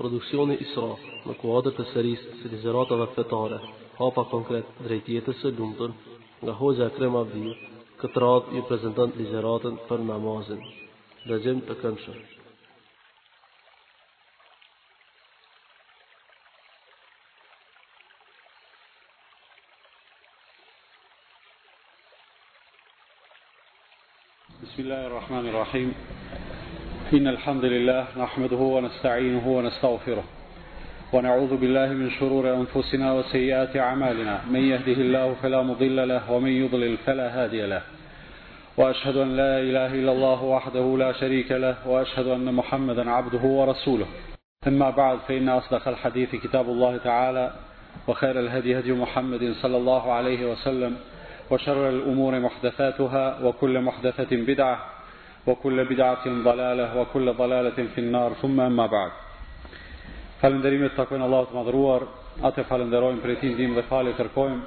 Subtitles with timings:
[0.00, 0.94] Produksioni Isra
[1.28, 3.56] në kuadrë të sërisë si dizeratave fetare,
[3.98, 5.92] hapa konkret drejtjetës së lumëtën
[6.40, 7.52] nga hoxha krem avdi,
[8.00, 10.60] këtë ratë ju prezentant dizeratën për namazin.
[11.28, 12.18] Dhe gjemë të këndshëm.
[24.64, 25.90] Bismillahirrahmanirrahim.
[27.14, 30.24] إن الحمد لله نحمده ونستعينه ونستغفره
[31.12, 36.96] ونعوذ بالله من شرور أنفسنا وسيئات أعمالنا من يهده الله فلا مضل له ومن يضلل
[36.96, 37.82] فلا هادي له
[38.76, 44.06] وأشهد أن لا إله إلا الله وحده لا شريك له وأشهد أن محمدا عبده ورسوله
[44.66, 47.52] أما بعد فإن أصدق الحديث كتاب الله تعالى
[48.08, 50.96] وخير الهدي هدي محمد صلى الله عليه وسلم
[51.50, 54.76] وشر الأمور محدثاتها وكل محدثة بدعة
[55.48, 59.10] O kulli libi da'tin dalalahu wa kullu dalalatin fi anar thumma ma ba'd
[60.40, 62.02] Falendrimi i takon Allahu te madhuruar,
[62.48, 64.60] atë falenderojmë për këtë ndihmë dhe falë kërkojmë.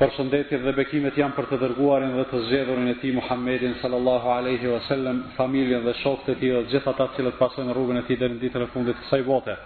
[0.00, 4.68] Përshëndetjet dhe bekimet janë për të dërguarin dhe të zgjedhurin e ti Muhammedin sallallahu alaihi
[4.74, 8.18] wasallam, familjen dhe shokët e tij, gjithatë ata që kanë pasur në rrugën e tij
[8.20, 9.56] deri në ditën e fundit të kësaj bote.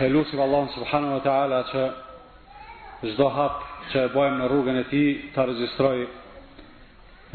[0.00, 1.80] Helusi vullallahu subhanahu wa ta'ala që
[3.18, 3.54] zgjat
[3.90, 6.04] që e bvojmë në rrugën e tij ta regjistrojë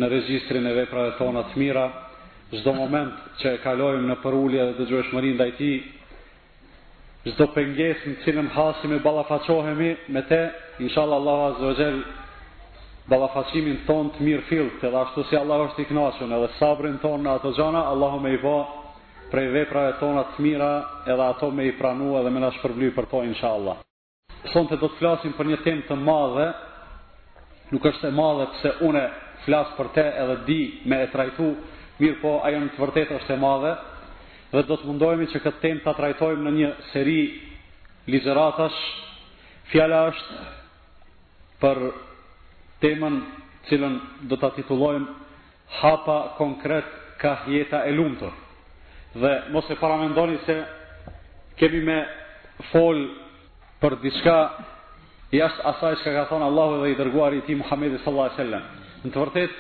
[0.02, 1.86] në regjistrin e veprave tona të mira,
[2.54, 5.72] çdo moment që e kalojmë në përulje dhe dëgjueshmëri ndaj Ti,
[7.32, 10.42] çdo pengesë në cilën hasim e ballafaqohemi me Te,
[10.86, 11.98] inshallah Allahu azza wa jall
[13.10, 17.18] ballafaqimin ton të mirë fill, edhe ashtu si Allah është i kënaqur edhe sabrin ton
[17.24, 18.58] në ato gjëra, Allahu më i vë
[19.32, 20.72] prej veprave tona të mira
[21.08, 23.78] edhe ato me i pranua dhe me na shpërblyj për to inshallah.
[24.54, 26.48] Sonte do të flasim për një temë të madhe,
[27.74, 29.04] nuk është e madhe pse unë
[29.46, 31.48] flasë për te edhe di me e trajtu,
[32.02, 33.74] mirë po ajo në të vërtet është e madhe,
[34.54, 37.20] dhe do të mundojme që këtë tem të trajtojmë në një seri
[38.12, 38.80] ligeratash,
[39.72, 41.82] fjala është për
[42.84, 43.16] temën
[43.70, 43.96] cilën
[44.32, 45.16] do të titulojmë
[45.82, 46.88] hapa konkret
[47.22, 48.34] ka jeta e lumëtër.
[49.22, 50.58] Dhe mos e paramendoni se
[51.60, 51.98] kemi me
[52.72, 53.06] folë
[53.82, 54.38] për diçka
[55.36, 58.86] jashtë asaj që ka thonë Allahu dhe i dërguari i ti Muhammedi sallallahu alaihi wasallam.
[59.06, 59.58] Në të vërtet,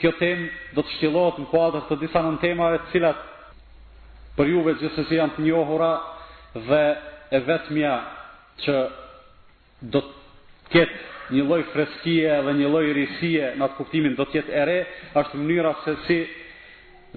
[0.00, 3.20] kjo temë do të shtjelot në kuadrë të disa në temave të cilat
[4.38, 5.90] për juve gjithësësi janë të njohura
[6.68, 6.80] dhe
[7.36, 7.92] e vetëmja
[8.64, 8.76] që
[9.94, 14.40] do të ketë një loj freskie dhe një loj risie në atë kuptimin do të
[14.40, 14.78] jetë ere,
[15.20, 16.18] është mënyra se si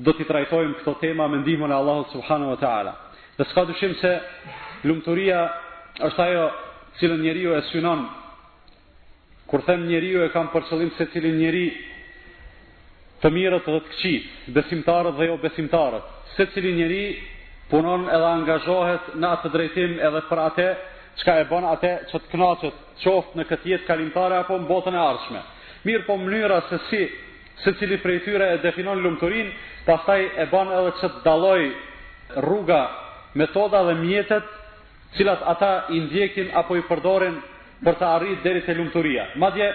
[0.05, 2.93] do t'i trajtojmë këto tema me ndihmën e Allahut subhanahu wa taala.
[3.37, 4.11] Dhe s'ka dyshim se
[4.87, 5.39] lumturia
[6.07, 6.45] është ajo
[6.99, 8.05] cilën njeriu e synon
[9.47, 11.65] kur them njeri ju e kam përqëllim se cili njeri
[13.23, 14.15] të mirët dhe të këqi,
[14.55, 17.03] besimtarët dhe jo besimtarët, se cili njeri
[17.71, 20.67] punon edhe angazhohet në atë drejtim edhe për atë
[21.21, 24.95] çka e bën atë që të kënaqet, qoftë në këtë jetë kalimtare apo në botën
[24.97, 25.41] e ardhshme.
[25.87, 27.01] Mirë po mënyra se si
[27.63, 29.51] se cili prej tyre e definon lumturinë,
[29.87, 31.61] pastaj e bën edhe që të dalloj
[32.43, 32.81] rruga,
[33.39, 34.45] metoda dhe mjetet
[35.15, 37.39] cilat ata i ndjekin apo i përdorin
[37.85, 39.25] për të arritë deri te lumturia.
[39.43, 39.67] Madje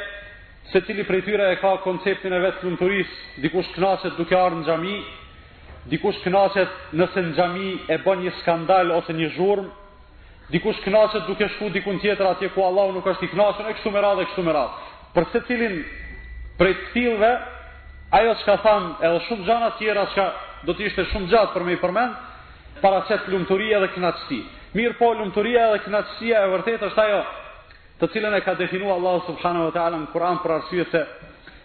[0.73, 4.67] secili prej tyre e ka konceptin e vet të lumturisë, dikush kënaqet duke ardhur në
[4.69, 4.97] xhami,
[5.93, 9.69] dikush kënaqet nëse në xhami e bën një skandal ose një zhurm,
[10.53, 13.93] dikush kënaqet duke shkuar diku tjetër atje ku Allahu nuk është i kënaqur, e kështu
[13.95, 14.93] me radhë, e kështu me radhë.
[15.15, 15.75] Për secilin
[16.59, 17.33] prej tillëve,
[18.19, 20.27] ajo çka thon edhe shumë gjana tjera çka
[20.67, 22.15] do të ishte shumë gjatë për me i përmend,
[22.83, 24.47] para çet po, lumturia dhe kënaqësia.
[24.77, 27.21] Mirë po, lumëturia dhe kënatësia e vërtet është ajo
[28.01, 31.01] të cilën e ka definuar Allahu subhanahu wa taala në Kur'an për arsye se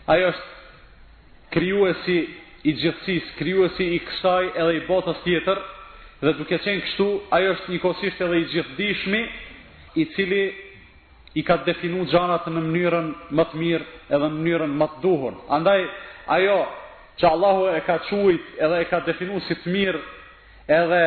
[0.10, 2.20] ai është krijuesi
[2.64, 5.60] i gjithësisë, krijuesi i kësaj edhe i botës tjetër,
[6.24, 9.22] dhe duke qenë kështu, ai është njëkohësisht edhe i gjithdijshmi,
[10.02, 10.44] i cili
[11.40, 13.08] i ka definuar gjërat në mënyrën
[13.38, 15.34] më të mirë edhe në mënyrën më të duhur.
[15.58, 15.79] Andaj
[16.38, 16.58] ajo
[17.22, 20.02] që Allahu e ka thujt edhe e ka definuar si të mirë
[20.82, 21.03] edhe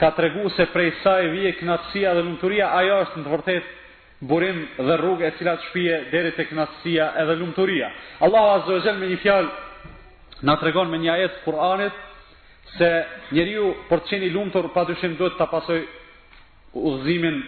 [0.00, 3.74] ka tregu se prej saj vje knatësia dhe lumëturia, ajo është në të vërtetë
[4.24, 7.90] burim dhe rrugë e cilat shpije deri tek nasia edhe lumturia.
[8.20, 9.48] Allahu azza wa jalla me një fjalë
[10.48, 11.92] na tregon me një ajet Kur'anit
[12.76, 12.90] se
[13.32, 15.82] njeriu për të qeni i lumtur padyshim duhet ta pasoj
[16.74, 17.42] udhëzimin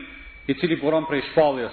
[0.48, 1.72] i cili buron prej shpalljes,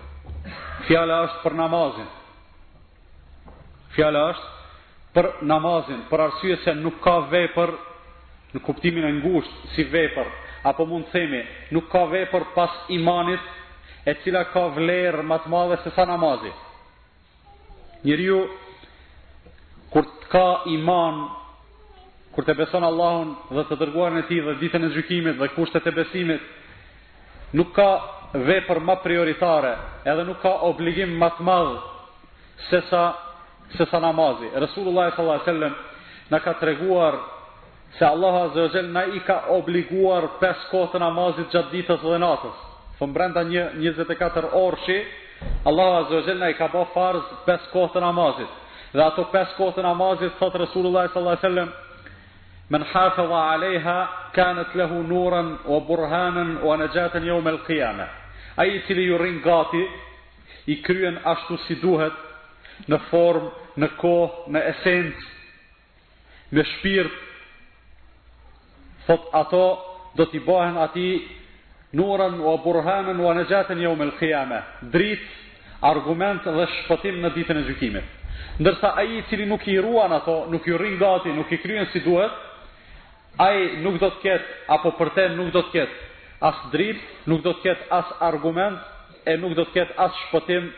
[0.89, 2.13] Fjallë është për namazin.
[3.97, 4.49] fjallë është
[5.17, 7.71] për namazin, për arsye se nuk ka vepër
[8.55, 10.29] në kuptimin e ngusht si vepër,
[10.71, 11.41] apo mund të themi,
[11.75, 16.53] nuk ka vepër pas imanit e cila ka vlerë më të madhe se sa namazi.
[18.05, 18.39] Njëriu,
[19.91, 20.47] kur të ka
[20.77, 21.17] iman,
[22.35, 25.87] kur të beson Allahun dhe të dërguar në ti dhe ditën e gjykimit dhe kushtet
[25.89, 26.43] e besimit,
[27.57, 27.91] nuk ka
[28.47, 29.75] vepër më prioritare
[30.11, 31.77] edhe nuk ka obligim më të madhe
[32.69, 33.03] se sa,
[33.77, 34.49] se sa namazi.
[34.55, 35.75] Resulullah sallallahu alaihi sellem
[36.31, 37.15] na ka treguar
[37.99, 42.03] se Allah Azze o Gjell na i ka obliguar 5 kohë të namazit gjatë ditës
[42.03, 42.59] dhe natës.
[43.01, 44.97] Fëm brenda një 24 orë shi,
[45.69, 48.53] Allah Azze o Gjell na i ka bë farz 5 kohë të namazit.
[48.93, 51.85] Dhe ato 5 kohë të namazit, thot Resulullah S.A.S.
[52.69, 53.97] Men hafe dha alejha,
[54.35, 58.07] kanët lehu nuren, o burhanën, o anëgjatën jo me lëkijane.
[58.57, 59.83] A i cili ju rinë gati,
[60.73, 62.17] i kryen ashtu si duhet,
[62.91, 63.49] në formë,
[63.85, 65.27] në kohë, në esencë,
[66.57, 67.23] me shpirtë,
[69.07, 69.67] Thot ato
[70.19, 71.07] do t'i bëhen ati
[71.97, 74.65] nuran wa burhanan në najatan jo me qiyamah
[74.95, 75.23] Drit
[75.87, 78.07] argument dhe shpëtim në ditën e gjykimit.
[78.61, 81.87] Ndërsa ai i cili nuk i ruan ato, nuk i rrin gati, nuk i kryen
[81.93, 82.33] si duhet,
[83.39, 84.33] ai nuk do të
[84.75, 85.91] apo për të nuk do të ket
[86.49, 88.77] as drit, nuk do të ket as argument
[89.25, 90.73] e nuk do të ket as shpëtim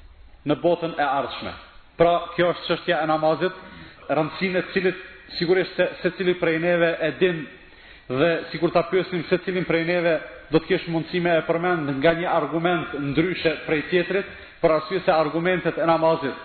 [0.47, 1.53] në botën e ardhshme.
[1.99, 3.55] Pra, kjo është çështja e namazit,
[4.09, 4.99] rëndësinë e cilit
[5.39, 7.45] sigurisht se secili prej neve e din
[8.17, 10.19] dhe sikur ta pyesim se cilin prej neve
[10.51, 14.25] do të kesh mundësi me e përmend nga një argument ndryshe prej tjetrit
[14.63, 16.37] për arsye se argumentet e namazit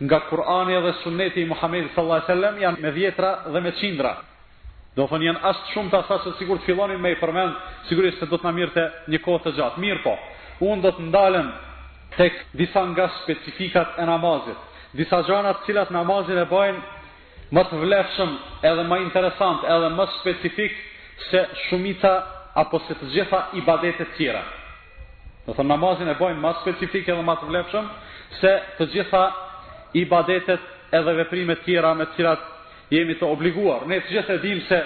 [0.00, 4.14] nga Kur'ani dhe Sunneti i Muhammed sallallahu alajhi wasallam janë me dhjetra dhe me qindra.
[4.96, 7.52] Do thonë janë as shumë të sa se sikur të fillonin me i përmend,
[7.90, 9.80] sigurisht se do të na mirëte një kohë të gjatë.
[9.84, 10.14] Mirë po,
[10.70, 11.50] unë do të ndalem
[12.16, 14.56] tek disa nga specifikat e namazit.
[14.96, 16.80] Disa gjëra të cilat namazin e bëjnë
[17.52, 18.30] më të vlefshëm,
[18.70, 20.72] edhe më interesant, edhe më specifik
[21.30, 22.22] se shumica
[22.60, 24.42] apo se të gjitha ibadete të tjera.
[25.46, 27.86] Do thonë namazin e bëjmë më specifik edhe më të vlefshëm
[28.40, 29.22] se të gjitha
[30.04, 30.62] ibadetet
[30.94, 32.40] edhe veprimet tjera me të cilat
[32.94, 33.84] jemi të obliguar.
[33.90, 34.80] Ne të gjithë e dimë se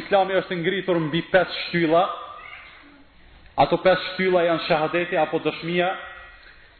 [0.00, 2.02] Islami është ngritur mbi pesë shtylla.
[3.62, 5.88] Ato pesë shtylla janë shahadeti apo dëshmia,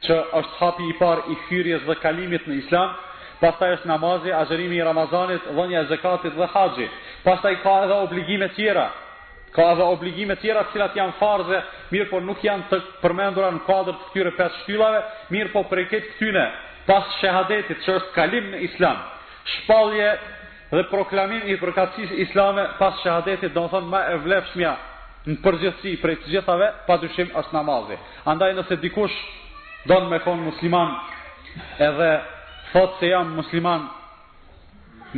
[0.05, 2.95] që është hapi i parë i hyrjes dhe kalimit në Islam,
[3.43, 6.89] pastaj është namazi, agjerimi i Ramazanit, dhënja e zekatit dhe haxhi.
[7.25, 8.89] Pastaj ka edhe obligime tjera.
[9.57, 11.59] Ka edhe obligime tjera, cilat janë farze,
[11.93, 15.01] mirë po nuk janë të përmendura në kuadër të këtyre pesë shtyllave,
[15.35, 16.45] mirë po prej këtyre këtyne,
[16.87, 18.97] pas shahadetit që është kalim në islam,
[19.57, 20.09] shpallje
[20.73, 24.73] dhe proklamim i përkatësisë islame pas shahadetit, do të thonë më e vlefshmja
[25.29, 27.99] në përgjithësi për të gjithave, padyshim është namazi.
[28.33, 29.19] Andaj nëse dikush
[29.91, 30.97] don me kon musliman
[31.79, 32.11] edhe
[32.73, 33.83] Thotë se jam musliman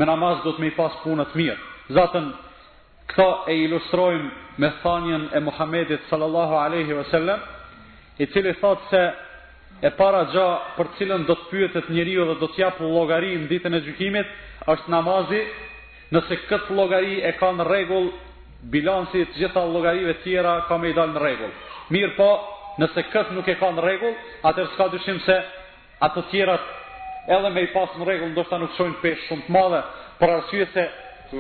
[0.00, 2.24] Me namaz do të me i pas punët mirë Zatën
[3.12, 4.30] këta e ilustrojmë
[4.62, 7.44] Me thanjen e Muhammedit Sallallahu aleyhi ve sellem
[8.18, 9.04] I cili thotë se
[9.86, 10.46] E para gja
[10.78, 14.28] për cilën do të pyetet njeriu dhe do të japë logari në ditën e gjykimit
[14.74, 15.40] është namazi
[16.14, 18.10] Nëse këtë logari e ka në regull
[18.74, 21.52] Bilansit gjitha logarive tjera Ka me i dalë në regull
[21.94, 22.30] Mirë po
[22.82, 24.16] nëse këtë nuk e ka në regull
[24.50, 25.40] Atër s'ka dyshim se
[26.08, 26.72] Atë tjera të
[27.26, 29.80] edhe me i pas në regull, ndoshta nuk shojnë pesh shumë të madhe,
[30.20, 30.82] për arsye se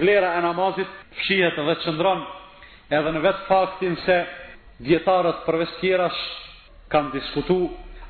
[0.00, 2.22] vlera e namazit fshihet dhe qëndron
[2.98, 4.18] edhe në vetë faktin se
[4.86, 6.22] djetarët përves
[6.92, 7.56] kanë diskutu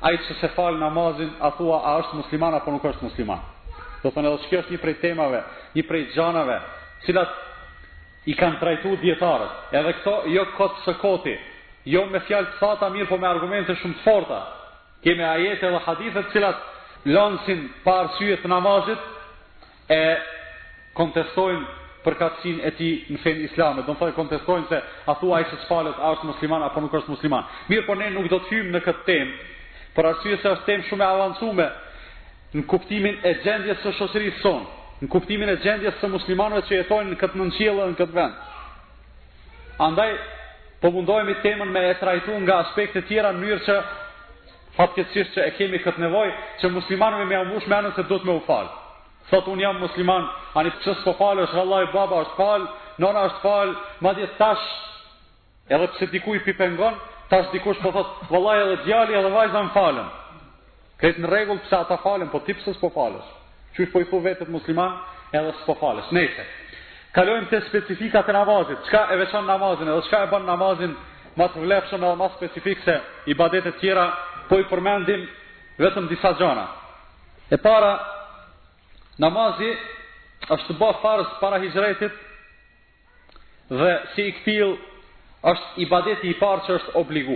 [0.05, 3.39] a i që se falë namazin a thua a është musliman apo nuk është musliman.
[4.03, 5.39] Do thënë edhe që kjo është një prej temave,
[5.75, 6.57] një prej gjanave,
[7.05, 7.31] cilat
[8.29, 9.53] i kanë trajtu djetarët.
[9.79, 11.33] Edhe këto, jo këtë së koti,
[11.89, 14.39] jo me fjalë të thata mirë, po me argumente shumë të forta.
[15.05, 16.61] Kemi ajete dhe hadithet cilat
[17.09, 19.99] lansin par arsye të namazit e
[20.97, 21.65] kontestojnë
[22.05, 23.85] për katësin e ti në fenë islamet.
[23.87, 26.93] Do në thaj kontestojnë se a thua i së spalët a është musliman apo nuk
[27.01, 27.45] është musliman.
[27.69, 29.35] Mirë por ne nuk do të fymë në këtë temë,
[29.95, 31.67] për arsye se është temë shumë e avancume
[32.55, 34.65] në kuptimin e gjendjes së shosëri sonë,
[35.05, 38.35] në kuptimin e gjendjes së muslimanëve që jetojnë në këtë nënqilë dhe në këtë vend.
[39.87, 40.11] Andaj,
[40.81, 43.79] po mundojmë temën me e trajtu nga aspekte tjera në mënyrë që
[44.77, 46.27] fatkesisht që e kemi këtë nevoj,
[46.61, 48.73] që muslimanëve me jam me anën se do të me u falë.
[49.29, 50.25] Thotë, unë jam musliman,
[50.59, 52.67] ani që po falë, është Allah i baba, është falë,
[53.01, 53.73] nona është falë,
[54.05, 54.65] ma dje tash,
[55.73, 56.93] edhe pse diku i pipengon,
[57.31, 60.09] tash dikush po thot vëllaj edhe djali edhe vajza më falën.
[60.99, 63.25] Kretë në regullë pëse ata falën, po ti pëse s'po falës.
[63.77, 64.99] Qysh po i thu vetët musliman
[65.33, 66.11] edhe s'po falës.
[66.15, 66.45] Nejse,
[67.17, 70.93] kalojmë të specifikat e namazit, qka e veçan namazin edhe qka e ban namazin
[71.35, 74.05] ma të vlefshëm edhe ma specifik se i badetet tjera
[74.49, 75.25] po i përmendim
[75.81, 76.67] vetëm disa gjana
[77.53, 77.91] E para,
[79.21, 79.69] namazi
[80.51, 82.15] është të ba farës para hijretit
[83.69, 84.71] dhe si i këpil
[85.51, 87.35] është i badeti i parë që është obligu.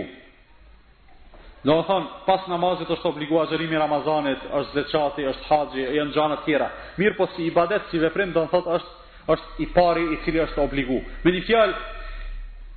[1.62, 6.02] Në më thonë, pas namazit është obligu a gjërimi Ramazanit, është zëqati, është haqji, e
[6.08, 6.68] në gjanët tjera.
[6.98, 8.98] Mirë po si i badet, si veprim, dhe në thotë është,
[9.34, 10.98] është i pari i cili është obligu.
[11.24, 11.78] Me një fjalë,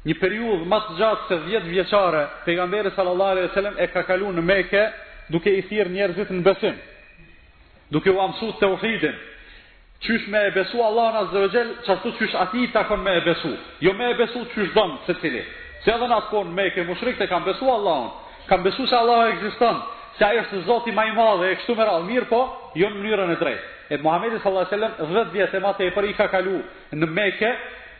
[0.07, 4.01] një periudhë më të gjatë se 10 vjeçare pejgamberi sallallahu alejhi dhe sellem e ka
[4.07, 4.81] kaluar në Mekë
[5.31, 6.75] duke i thirrë njerëzit në besim
[7.93, 9.13] duke u amësuar tauhidin
[10.03, 13.21] qysh me e besu Allah në azze vëgjel, qashtu qysh ati i takon me e
[13.23, 13.53] besu.
[13.79, 15.39] Jo me e besu qysh donë, se cili.
[15.85, 18.09] Se edhe në atë konë me e ke mushrik të kam besu Allah në,
[18.49, 19.79] kam besu se Allah e egziston,
[20.17, 22.41] se aje është zoti maj madhe e kështu me rallë mirë po,
[22.75, 23.63] jo në mënyrën e drejtë.
[23.93, 26.57] E Muhammedi sallallahu alaihi wasallam 10 vjet e më tepër i ka kalu
[26.99, 27.53] në Mekë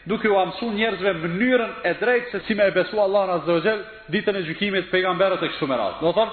[0.05, 3.75] duke u amësu njerëzve mënyrën e drejtë se si më e besu Allahun Azza wa
[4.11, 6.01] ditën e gjykimit pejgamberët e kësaj rrugë.
[6.03, 6.31] Do thonë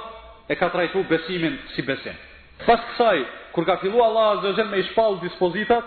[0.53, 2.17] e ka trajtu besimin si besim.
[2.67, 3.23] Pas kësaj,
[3.55, 5.85] kur ka filluar Allahu Azza wa me i shpall dispozitat,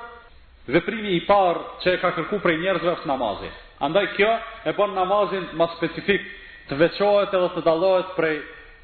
[0.67, 3.51] veprimi i parë që e ka kërku prej njerëzve është namazi.
[3.83, 4.31] Andaj kjo
[4.69, 6.23] e bën namazin më specifik,
[6.69, 8.37] të veçohet edhe të dallohet prej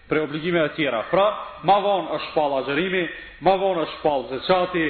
[0.09, 1.03] prej obligimeve të tjera.
[1.11, 1.27] Pra,
[1.69, 3.03] më vonë është shpall agjerimi,
[3.45, 4.85] më vonë është shpall zakati,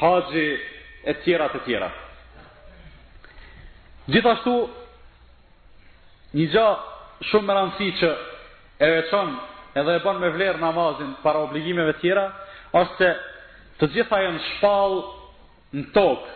[0.00, 0.46] haxhi
[1.08, 1.88] e tjera të tjera.
[4.08, 4.52] Gjithashtu,
[6.34, 6.68] një gjë
[7.28, 8.08] shumë më rëndësi që
[8.80, 9.34] e veçon
[9.80, 12.24] edhe e bën me vlerë namazin para obligimeve tjera,
[12.80, 13.10] është se
[13.82, 14.94] të gjitha janë shpall
[15.76, 16.32] në tokë,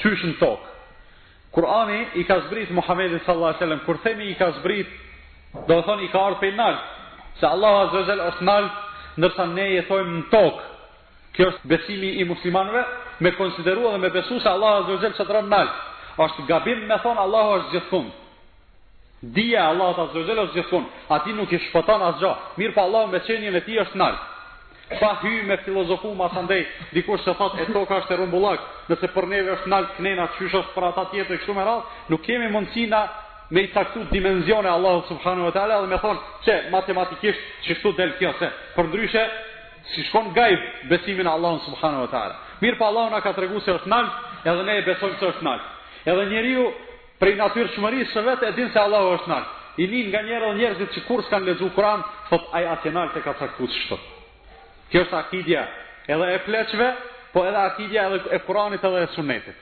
[0.00, 0.72] qysh në tokë.
[1.54, 4.88] Kurani i ka zbrit Muhammedin sallallahu alaihi wasallam, kur themi i ka zbrit,
[5.68, 6.80] do të thonë i ka ardhur i nalë,
[7.42, 8.72] se Allahu azza është nalt,
[9.20, 10.64] ndërsa ne jetojmë në tokë.
[11.36, 12.82] Kjo është besimi i muslimanëve,
[13.24, 15.76] me konsideruar dhe me besu se Allahu azza që çatron në nalë
[16.24, 18.08] është gabim me thonë Allahu është gjithkund.
[19.36, 20.86] Dija e Allahu të zërgjelë është gjithkund.
[21.14, 22.32] A ti nuk i shpëtan asë gjo.
[22.62, 24.18] Mirë pa po Allahu me qenjën e ti është nërë.
[25.00, 26.60] Pa hy me filozofu ma të ndej,
[26.94, 30.54] dikush se thotë e toka është e rumbullak nëse për neve është nalë kënena, qysh
[30.60, 33.00] është për ata tjetë e kështu me radhë, nuk kemi mundësi na
[33.52, 37.90] me i taktu dimenzione Allahu subhanu wa ta'ala dhe me thonë që matematikisht që shtu
[37.98, 39.22] del kjo se për ndryshe
[39.90, 42.34] si shkon gajbë besimin Allahu subhanu wa ta'ala.
[42.62, 44.10] Mirë pa po Allahu nga ka të regu se është nalë
[44.50, 45.64] edhe ne e besojmë se është nalë.
[46.06, 46.62] Edhe njeriu
[47.18, 49.54] prej natyrë shmërisë së vetë e din se Allahu është nalt.
[49.82, 53.22] I lin nga njerëz njerëzit që kur s'kan lexuar Kur'an, thot ai atë nalt e
[53.24, 53.98] ka caktuar kështu.
[54.92, 55.64] Kjo është akidia
[56.14, 56.88] edhe e pleqve,
[57.34, 59.58] po edhe akidia edhe e Kur'anit edhe e Sunnetit.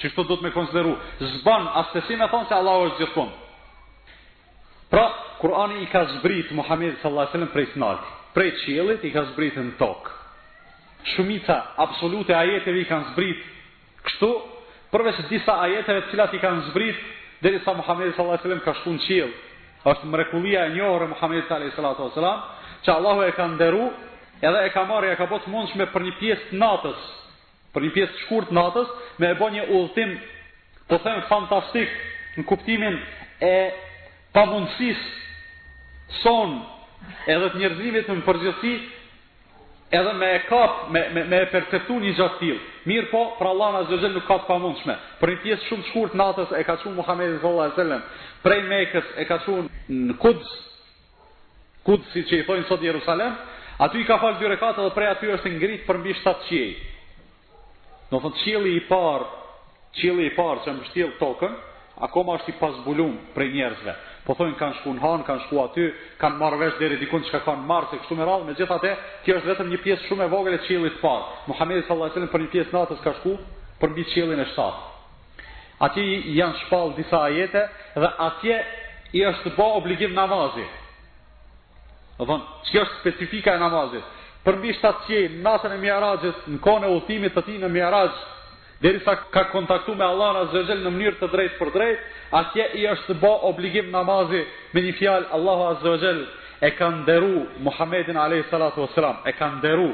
[0.00, 0.94] Që çfarë do të më konsideru?
[1.36, 1.68] Zban
[2.08, 3.28] si me thon se Allahu është gjithkom.
[4.90, 5.04] Pra,
[5.40, 8.02] Kur'ani i ka zbrit Muhammed sallallahu alaihi wasallam prej snalt,
[8.34, 10.08] prej qiellit i ka zbritën tok.
[11.14, 13.40] Shumica absolute ajeteve i kanë zbrit
[14.06, 14.28] kështu
[14.92, 16.98] Përveç disa ajeteve të cilat i kanë zbrit
[17.42, 19.30] deri sa Muhamedi sallallahu alajhi wasallam ka shkuar në qiell,
[19.92, 22.42] është mrekullia e njohur e Muhamedit sallallahu alajhi wasallam,
[22.84, 23.86] që Allahu e ka nderu
[24.48, 27.00] edhe e ka marrë, e ka bërë të mundshme për një pjesë të natës,
[27.72, 30.12] për një pjesë të shkurtë natës, me e bën një udhtim,
[30.88, 31.96] po them fantastik
[32.36, 32.98] në kuptimin
[33.48, 33.54] e
[34.36, 36.58] pamundësisë son
[37.32, 38.76] edhe të njerëzimit në përgjithësi
[39.92, 42.60] edhe me e kap, me, me, me e perceptu një gjatë tilë.
[42.88, 46.54] Mirë po, pra Allah në zëgjën nuk ka të Për një pjesë shumë shkurt natës
[46.56, 48.02] e ka qunë Muhammedin Zolla e Zellem,
[48.42, 49.68] prej mekës e ka qunë
[50.08, 50.52] në kudës,
[51.86, 53.36] kudës si që i thojnë sot Jerusalem,
[53.84, 56.72] aty i ka falë dy rekatë dhe prej aty është ngritë për mbi 7 qiej.
[58.12, 59.28] Në thënë qili i parë,
[60.00, 61.60] qili i parë që shtilë tokën,
[62.00, 63.92] akoma është i pasbulum prej njerëzve.
[64.26, 65.86] Po thonë kanë shku në han, kanë shku aty,
[66.20, 68.92] kanë marrë vesh deri diku çka kanë marrë se kështu me radhë, megjithatë,
[69.24, 71.24] kjo është vetëm një pjesë shumë e vogël e çillit të parë.
[71.50, 73.32] Muhamedi sallallahu alajhi wasallam për një pjesë natës ka shku
[73.80, 74.86] për mbi çillin e shtatë.
[75.84, 76.02] Atje
[76.40, 77.62] janë shpall disa ajete
[78.02, 78.56] dhe atje
[79.12, 80.66] i është bë obligim namazi.
[82.18, 84.04] Do thonë, çka është specifika e namazit?
[84.46, 88.08] Për mbi shtatë qiell, natën e Mi'rajit, në kohën e udhimit të tij në Mi'raj,
[88.82, 92.02] derisa ka kontaktu me Allah në zëgjel në mënyrë të drejtë për drejtë,
[92.42, 94.40] atje i është të bo obligim namazi
[94.74, 96.20] me një fjalë Allah a zëgjel
[96.66, 98.52] e ka nderu Muhammedin a.s.
[99.24, 99.90] e ka nderu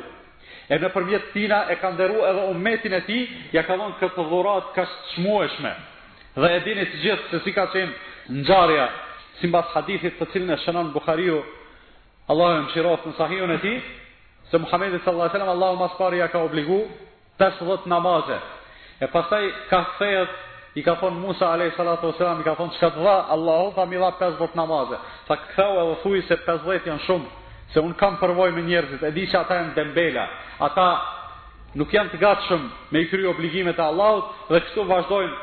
[0.72, 3.18] e në përmjet tina e ka nderu edhe umetin e ti,
[3.52, 5.72] ja ka dhonë këtë dhurat ka shmueshme
[6.40, 7.92] dhe e dini të gjithë se si ka qenë
[8.34, 8.86] në gjarja,
[9.40, 11.42] si mbas hadithit të cilën e shënan Bukhariu
[12.30, 13.74] Allah e më në sahihun e ti
[14.50, 15.34] se Muhammedin s.a.s.
[15.34, 16.88] Allah mas pari ja ka obligu
[17.38, 18.56] 50 namazet
[19.00, 20.28] E pasaj ka thejet
[20.78, 21.74] I ka thonë Musa a.s.
[21.74, 22.42] I ka thonë
[22.74, 26.90] që ka të dha Allah o familat pes namaze Sa këtheu e vëthuji se 50
[26.90, 27.30] janë shumë
[27.74, 30.24] Se unë kam përvoj me njerëzit E di që ata e në dembela
[30.66, 30.86] Ata
[31.78, 35.36] nuk janë të gatë shumë Me i kry obligimet e Allahut Dhe kështu vazhdojnë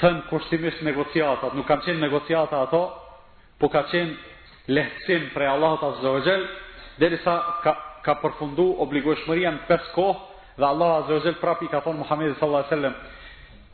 [0.00, 2.82] Thënë kursimisht negociatat Nuk kam qenë negociatat ato
[3.58, 6.46] Po ka qenë lehtësim Pre Allah azza zëvëgjel
[7.02, 7.74] Dhe ka,
[8.06, 10.25] ka përfundu obligueshmëria Në pes kohë
[10.56, 12.94] Dhe Allah Azza Prapi Jalla ka thonë Muhamedi sallallahu alaihi wasallam,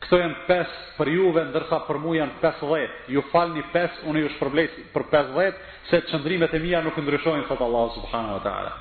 [0.03, 2.97] këto janë pes për juve ndërsa për mua janë 50.
[3.15, 7.63] Ju falni pes, unë ju shpërblej për 50, se qëndrimet e mia nuk ndryshojnë sot
[7.63, 8.73] Allah subhanahu wa taala.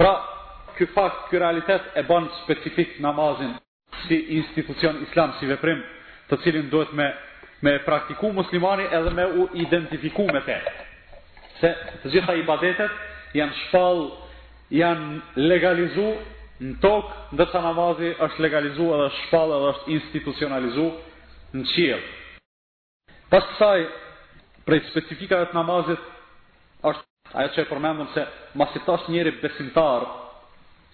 [0.00, 0.14] Pra,
[0.74, 3.54] ky fakt, ky realitet e banë specifik namazin
[4.08, 5.78] si institucion islam si veprim,
[6.28, 7.06] të cilin duhet me
[7.64, 10.56] me praktiku muslimani edhe me u identifiku me te.
[11.62, 11.70] Se
[12.02, 14.00] të gjitha i badetet janë shpal,
[14.82, 16.10] janë legalizu
[16.62, 20.84] në tokë, ndërsa namazi është legalizu edhe shpallë edhe është institucionalizu
[21.54, 22.02] në qilë.
[23.32, 23.82] Pastaj
[24.66, 25.98] për prej të namazit,
[26.90, 28.26] është ajo që e përmendëm se
[28.58, 30.06] masi tash njëri besimtar,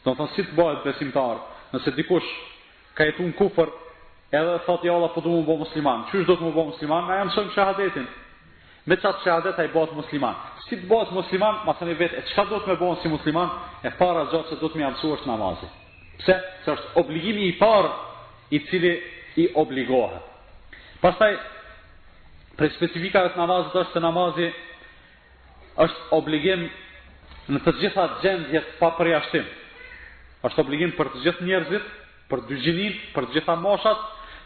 [0.04, 1.42] do të thonë si të bëhet besimtar,
[1.74, 2.30] nëse dikush
[2.96, 3.68] ka jetu në kufër,
[4.32, 7.04] edhe thotë, ja Allah po du mu bo musliman, është do të mu bo musliman,
[7.10, 8.06] na jam sëmë shahadetin,
[8.88, 10.34] me qatë shahadet a i musliman.
[10.68, 13.50] Si të bëhet musliman, ma thëni vetë, e qka do të me bëhen si musliman,
[13.84, 15.66] e para gjatë që do të me amësu është namazi.
[16.20, 16.34] Pse?
[16.64, 17.90] Se është obligimi i parë
[18.56, 18.94] i cili
[19.42, 20.22] i obligohet.
[21.00, 21.34] Pastaj,
[22.56, 24.48] pre specifikave të namazit është se namazi
[25.80, 26.66] është obligim
[27.50, 29.44] në të gjitha gjendjet pa përjashtim.
[30.42, 31.84] është obligim për të gjithë njerëzit,
[32.30, 33.98] për dy gjinin, për të gjitha moshat,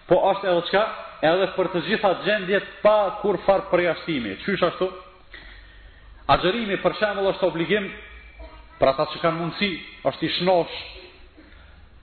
[0.08, 0.80] po është edhe çka
[1.30, 4.34] edhe për të gjitha gjendjet pa kur far përjashtimi.
[4.44, 4.88] Qysh ashtu?
[6.40, 7.84] gjërimi për shembull është obligim
[8.80, 9.70] për ata që kanë mundësi,
[10.08, 10.76] është i shnosh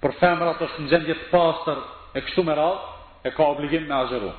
[0.02, 1.80] për femrat është në gjendje të pastër
[2.18, 2.88] e kështu me radhë,
[3.28, 4.32] e ka obligim me gjëru.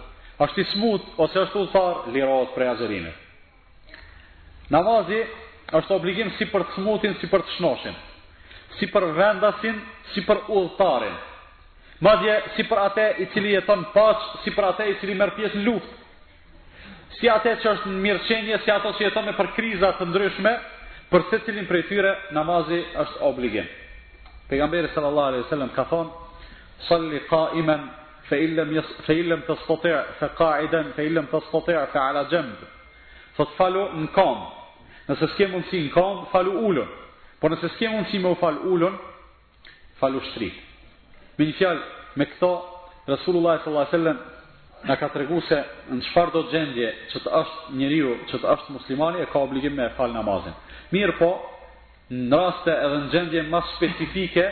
[0.45, 3.13] është i smut ose është udhëtar lirohet për gjërimi.
[4.71, 5.21] Namazi
[5.79, 7.95] është obligim si për të smutin, si për të shnoshin,
[8.79, 9.77] si për vendasin,
[10.15, 11.15] si për ulltarin.
[12.03, 15.61] Madje si për atë i cili jeton paq, si për atë i cili merr pjesë
[15.61, 15.99] në luftë.
[17.21, 20.53] Si atë që është në mirëqenje, si ato që jeton me për kriza të ndryshme,
[21.13, 23.69] për secilin cilin për e tyre, namazi është obligim.
[24.51, 26.27] Pegamberi sallallahu alaihi sallam ka thonë,
[26.89, 27.87] salli ka imen,
[28.27, 32.03] fe illem, yastati' fa illem të stoter, fe ka iden, fe illem të stoter, fe
[32.03, 32.73] ala gjemdë.
[33.39, 34.43] Thot falu në kam,
[35.13, 36.91] nëse s'ke mundsi në kam, falu ullën,
[37.39, 38.99] por nëse s'ke mundsi me fal ulun,
[40.03, 40.72] falu shtrit.
[41.43, 41.81] Me një fjalë,
[42.23, 42.49] me këto,
[43.11, 44.19] Resulullah wasallam
[44.87, 45.57] në ka të regu se
[45.91, 49.43] në çfarë do të gjendje që të është njëriru, që të është muslimani, e ka
[49.43, 50.55] obligim me e falë namazin.
[50.95, 51.33] Mirë po,
[52.31, 54.47] në raste edhe në gjendje më specifike,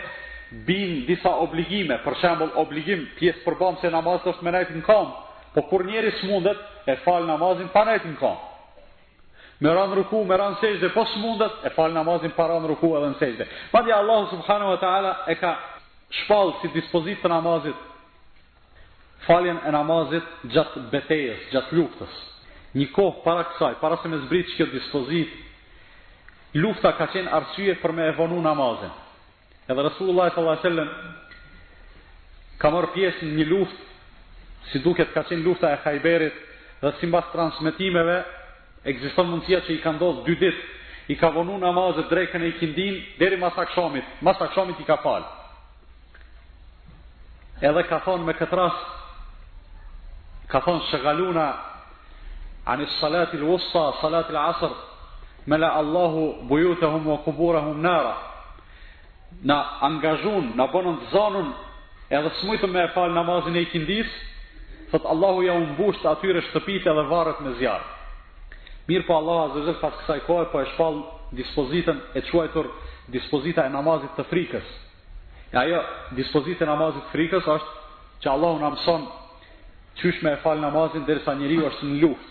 [0.66, 5.12] bin disa obligime, për shembull obligim, pjesë përbam se namazit është me nejtë në kam,
[5.54, 6.58] po kur njeri së mundet,
[6.90, 8.38] e falë namazin pa nejtë në kam.
[9.62, 12.96] Me ranë ruku, me ranë sejtë, po smundet mundet, e falë namazin pa ranë ruku
[12.98, 13.46] edhe në sejtë.
[13.76, 15.52] Madhja Allahu subhanahu wa ta'ala e ka
[16.10, 17.76] shpallë si dispozit të namazit,
[19.26, 22.14] faljen e namazit gjatë betejes, gjatë luftës.
[22.74, 25.30] Një kohë para kësaj, para se me zbritë që kjo dispozit,
[26.62, 28.92] lufta ka qenë arsye për me evonu namazin.
[29.70, 33.88] Edhe Rasulullah sallallahu alaihi wasallam ka mërë pjesë në një luftë,
[34.70, 36.36] si duket ka qenë lufta e hajberit,
[36.82, 38.18] dhe si mbas transmitimeve
[38.88, 42.54] ekziston mundësia që i ka ndodhur dy ditë i ka vonu namazet drekën e i
[42.58, 45.28] kindin deri masak shomit, masak shomit i ka falë
[47.60, 48.84] edhe ka thonë me këtë rast,
[50.48, 51.48] ka thonë se galuna
[52.72, 54.72] ani salati l-wussa salati asr
[55.48, 58.16] me la Allahu bujutahum o kuburahum nara
[59.42, 61.52] na angazhun na bonon të zonun
[62.10, 64.10] edhe smutu me e falë namazin e i kindis
[64.92, 67.88] thëtë Allahu ja unë bushtë atyre shtëpite dhe varët me zjarë
[68.88, 71.00] mirë po Allah azëzër pas kësaj kohë po e shpalë
[71.38, 72.66] dispozitën e quajtur
[73.14, 74.68] dispozita e namazit të frikës
[75.50, 75.78] E ajo,
[76.18, 77.78] dispozitë e namazit frikës është
[78.22, 79.04] që Allah unë amëson
[80.00, 82.26] qysh me e falë namazin derisa njeriu njëri është në luft.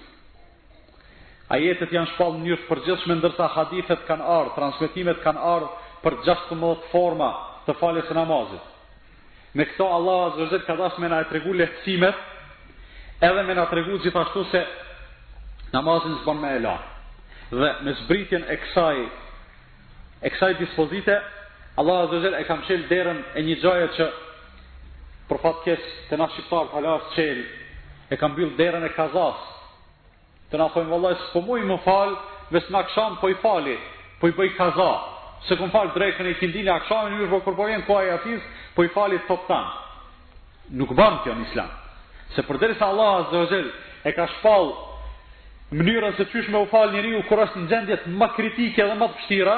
[1.52, 6.18] A jetët janë shpalë në njërë përgjithshme ndërsa hadithet kanë ardhë, transmitimet kanë ardhë për
[6.30, 7.30] 16 forma
[7.66, 8.70] të falës e namazit.
[9.58, 13.98] Me këto Allah unë ka dasë me na e tregu lehtësimet edhe me na tregu
[14.06, 14.64] gjithashtu se
[15.74, 16.78] namazin zbon me la.
[17.52, 19.06] Dhe me zbritjen e kësaj
[20.22, 21.20] e kësaj dispozite
[21.82, 24.06] Allah azze zel e kam çel derën e një xhaje që
[25.30, 25.76] për fat të
[26.10, 29.40] të na shqiptar ka lart e ka mbyll derën e kazas.
[30.52, 32.12] Të na thonë vallai s'po muj më fal,
[32.52, 33.78] më s'ma kshan po i fali,
[34.20, 34.92] po i bëj kaza.
[35.48, 38.42] Se kum fal drekën e kindin e akshamin mirë po kur po vjen kuaj atiz,
[38.76, 39.70] po i fali top tan.
[40.76, 41.72] Nuk bën kjo në Islam.
[42.36, 43.70] Se përderisa Allah azze zel
[44.04, 44.74] e ka shpall
[45.80, 49.00] mënyrën se çysh me u fal njeriu kur është në gjendje të më kritike dhe
[49.00, 49.56] më vështira,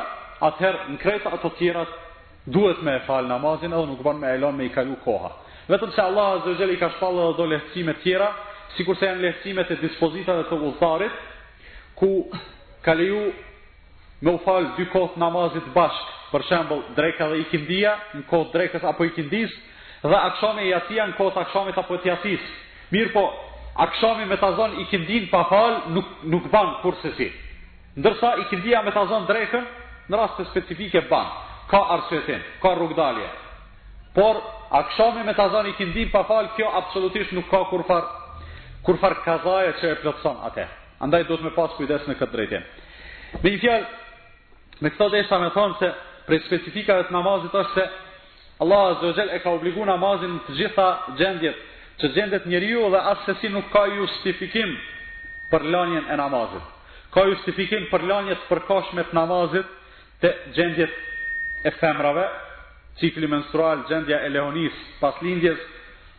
[0.51, 1.83] atëherë në kreta ato të tjera
[2.47, 5.29] duhet me e falë namazin edhe nuk banë me e lanë me i kalu koha.
[5.69, 8.31] Vetëm se Allah Azze i ka shpallë dhe do lehtësime tjera,
[8.75, 11.19] si kurse janë lehtësime të dispozita dhe të vultarit
[11.99, 12.09] ku
[12.85, 13.27] ka leju
[14.21, 18.83] me u falë dy kohët namazit bashkë, për shembol dreka dhe ikindia, në kohët drekës
[18.91, 19.53] apo ikindis,
[20.01, 22.41] dhe akshami i jatia në kohët akshamit apo i jatis.
[22.91, 23.23] Mirë po,
[23.85, 27.29] akshami me tazon zonë ikindin pa falë nuk, nuk banë kurse si.
[27.99, 29.65] Ndërsa ikindia me tazon zonë drekën,
[30.11, 33.27] në raste specifike banë ka arsyetim, ka rrugdalje.
[34.15, 38.03] Por, a akshami me të zani i këndim pa falë, kjo absolutisht nuk ka kurfar,
[38.85, 40.65] kurfar kazaje që e plëtson atë.
[41.05, 42.65] Andaj do të me pas kujdes në këtë drejtim.
[43.41, 43.89] Me një fjallë,
[44.83, 45.89] me këto dhe isha me thonë se
[46.27, 47.85] prej specifikave të namazit është se
[48.61, 51.57] Allah Azogel e ka obligu namazin të gjitha gjendjet,
[51.99, 54.75] që gjendet njeriu dhe asë si nuk ka justifikim
[55.53, 56.67] për lanjen e namazit.
[57.13, 59.67] Ka justifikim për lanjet kashmet namazit
[60.21, 60.91] të gjendjet
[61.63, 62.27] e femrave,
[62.97, 65.57] cikli menstrual, gjendja e lehonis, pas lindjes,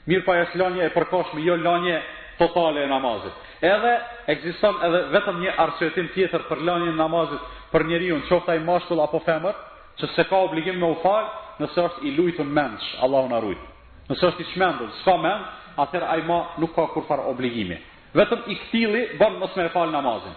[0.09, 1.99] mirë pa jesë lanje e përkoshme, jo lanje
[2.39, 3.35] totale e namazit.
[3.63, 3.93] Edhe,
[4.35, 7.43] eksistan edhe vetëm një arsëtim tjetër për lanje e namazit
[7.75, 9.55] për njeri unë qofta i mashtull apo femër,
[10.01, 13.67] që se ka obligim u falë, nësë është i lujtën mendsh, Allah unë arrujtë.
[14.11, 15.45] Nësë është i shmendur, s'ka mend,
[15.83, 17.77] atër a i ma nuk ka kur farë obligimi.
[18.17, 20.35] Vetëm i këtili, bërë nësë me e falë namazin.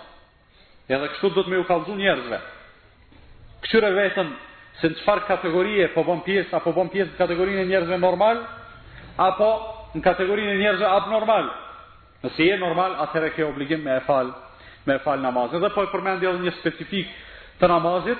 [0.87, 2.37] Edhe kështu të me u kalëzun njerëzve.
[3.65, 4.29] Këqyre vetën
[4.81, 8.41] se në qëfar kategorie po bëm pjesë, apo bëm pjesë në kategorinë e njerëzve normal,
[9.15, 9.49] apo
[9.95, 11.47] në kategorinë e njerëzve abnormal.
[12.25, 14.33] Nëse e normal, atëherë ke obligim me e falë
[14.85, 15.61] me e falë namazin.
[15.63, 17.13] Dhe po e përmendit edhe një specifik
[17.59, 18.19] të namazit,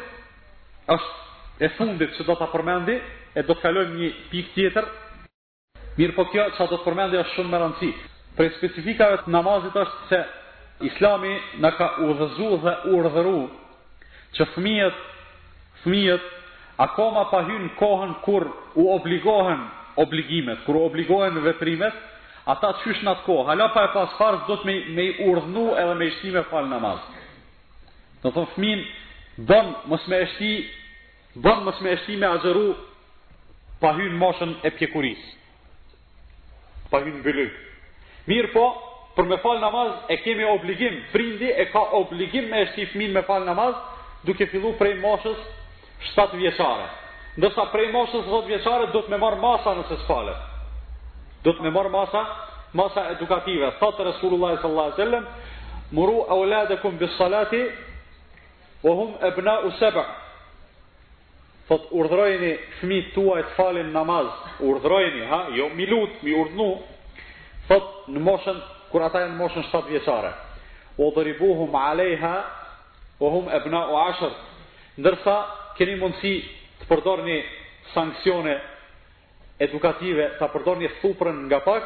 [0.96, 2.96] është e fundit që do të përmendi,
[3.36, 4.86] e do të kalojmë një pik tjetër,
[6.00, 7.92] mirë po kjo që do të përmendit është shumë më rëndësi.
[8.36, 10.22] Prej specifikave të namazit është se
[10.90, 13.38] islami në ka dhëzu dhe urdhëru
[14.36, 14.98] që fëmijët,
[15.86, 16.34] fëmijët
[16.84, 19.62] akoma pa hynë kohën kur u obligohen
[19.98, 21.94] obligimet, kur u obligohen veprimet,
[22.52, 25.68] ata shysh në atë kohë, hala pa e pas farës do të me, me urdhnu
[25.82, 27.00] edhe me ishtime falë namaz.
[28.24, 28.82] Në thonë fëmin,
[29.52, 30.52] bënë mës me eshti,
[31.46, 32.68] bënë mës me eshti me agjeru
[33.82, 35.32] pa hynë moshën e pjekurisë,
[36.92, 37.64] pa hynë bëllëgë.
[38.30, 38.68] Mirë po,
[39.16, 43.24] për me falë namaz e kemi obligim, prindi e ka obligim me eshti fëmin me
[43.28, 43.78] falë namaz,
[44.28, 45.40] duke fillu prej moshës
[46.14, 46.86] 7 vjeçare.
[47.40, 50.38] Ndërsa prej moshës 10 vjeçare do të me marë masa nëse s'falet.
[51.44, 52.22] Do të me marë masa,
[52.74, 53.72] masa edukative.
[53.80, 55.26] Thotë Resulullah sallallahu alaihi wasallam
[55.92, 57.64] muru auladakum kum bis salati,
[58.84, 60.04] o hum e bna u seba.
[61.68, 64.28] Thot, urdhrojni fmi tuaj të falin namaz.
[64.62, 65.40] Urdhrojni, ha?
[65.58, 66.70] Jo, mi lut, mi urdhnu.
[67.70, 68.58] Thot, në moshën,
[68.92, 70.32] kur ata janë në moshën 7 vjeçare,
[70.98, 72.36] O dhëribuhum alejha,
[73.20, 73.82] o hum e bna
[74.98, 75.34] Ndërsa,
[75.78, 76.34] keni mundësi
[76.82, 77.36] të përdor një
[77.94, 78.56] sankcione
[79.66, 81.84] edukative, të përdor një thuprën nga pak,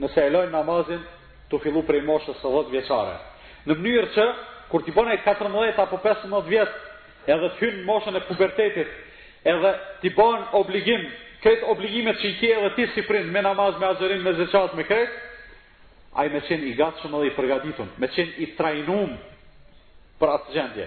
[0.00, 1.02] nëse e lojnë namazin
[1.50, 3.16] të fillu prej moshës së dhëtë vjeqare.
[3.66, 4.26] Në mënyrë që,
[4.70, 6.82] kur t'i e 14 apo 15 vjetë,
[7.32, 8.90] edhe t'hyn moshën e pubertetit,
[9.50, 9.70] edhe
[10.02, 11.02] t'i bënë obligim,
[11.42, 14.74] kretë obligimet që i kje edhe ti si prind me namaz, me azërin, me zëqat,
[14.78, 15.22] me kretë,
[16.18, 19.14] a i me qenë i gatshëm edhe i përgatitun, me qenë i trajnum
[20.20, 20.86] për atë gjendje.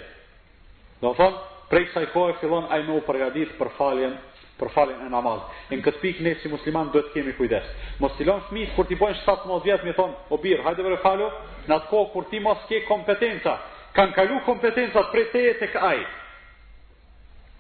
[1.04, 4.18] Do thonë, prej kësaj kohë fillon ai më u përgatit për faljen
[4.60, 5.60] për faljen e namazit.
[5.72, 7.68] Në këtë pikë ne si musliman duhet të kemi kujdes.
[8.02, 10.98] Mos i lëm fëmijët kur ti bën 17 vjet mi thon, o bir, hajde vëre
[11.06, 11.30] falo,
[11.70, 13.54] në atë kohë kur ti mos ke kompetenca,
[13.96, 16.02] kanë kalu kompetencat prej teje tek ai.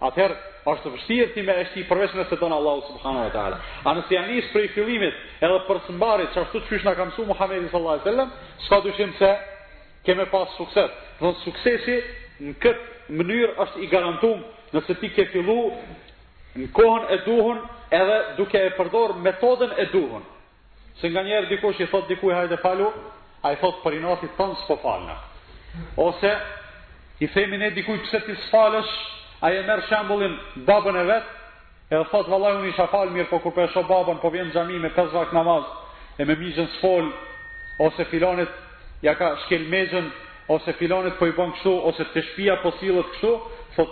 [0.10, 0.36] Atëherë
[0.74, 3.58] është vështirë ti me është i përveç nëse donë Allahu subhanahu wa taala.
[3.88, 7.32] A nëse ja nis prej fillimit, edhe për të mbarit, çfarë thosh na ka mësuar
[7.32, 8.30] Muhamedi sallallahu alaihi wasallam,
[8.67, 9.32] s'ka dyshim se
[10.04, 10.91] kemë pas sukses.
[11.24, 11.98] Do suksesi
[12.48, 14.41] në këtë mënyrë është i garantum
[14.74, 15.56] nëse ti ke fillu
[16.60, 17.60] në kohën e duhun
[17.93, 20.24] edhe duke e përdor metodën e duhun.
[21.02, 22.89] Se nga njerë dikush i thot dikuj hajde falu,
[23.43, 25.15] a i thot për i nati të në s'po falna.
[25.98, 26.32] Ose
[27.24, 28.91] i themi ne dikuj pëse ti s'falësh,
[29.45, 30.36] a i e merë shambullin
[30.67, 31.30] babën e vetë,
[31.89, 34.30] e dhe thot vallaj unë isha falë mirë, po kur për po shë babën, po
[34.34, 35.63] vjen gjami me 5 vakë namaz,
[36.19, 37.08] e me mizën s'fol,
[37.86, 38.50] ose filonit
[39.06, 40.12] ja ka shkel mezën
[40.50, 43.32] ose filonit po i bën kështu ose te shtëpia po sillet kështu
[43.76, 43.90] thot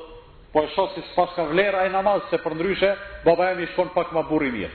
[0.53, 2.89] po e shoh si pas ka vlera e namaz se për ndryshe
[3.25, 4.73] baba jam i shkon pak më burri mirë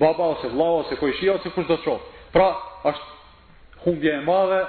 [0.00, 2.00] baba ose vlla ose kujshia ose kush do të shoh
[2.34, 2.48] pra
[2.90, 4.62] është humbje e madhe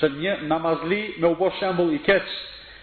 [0.00, 2.24] që një namazli me u bë shembull i keq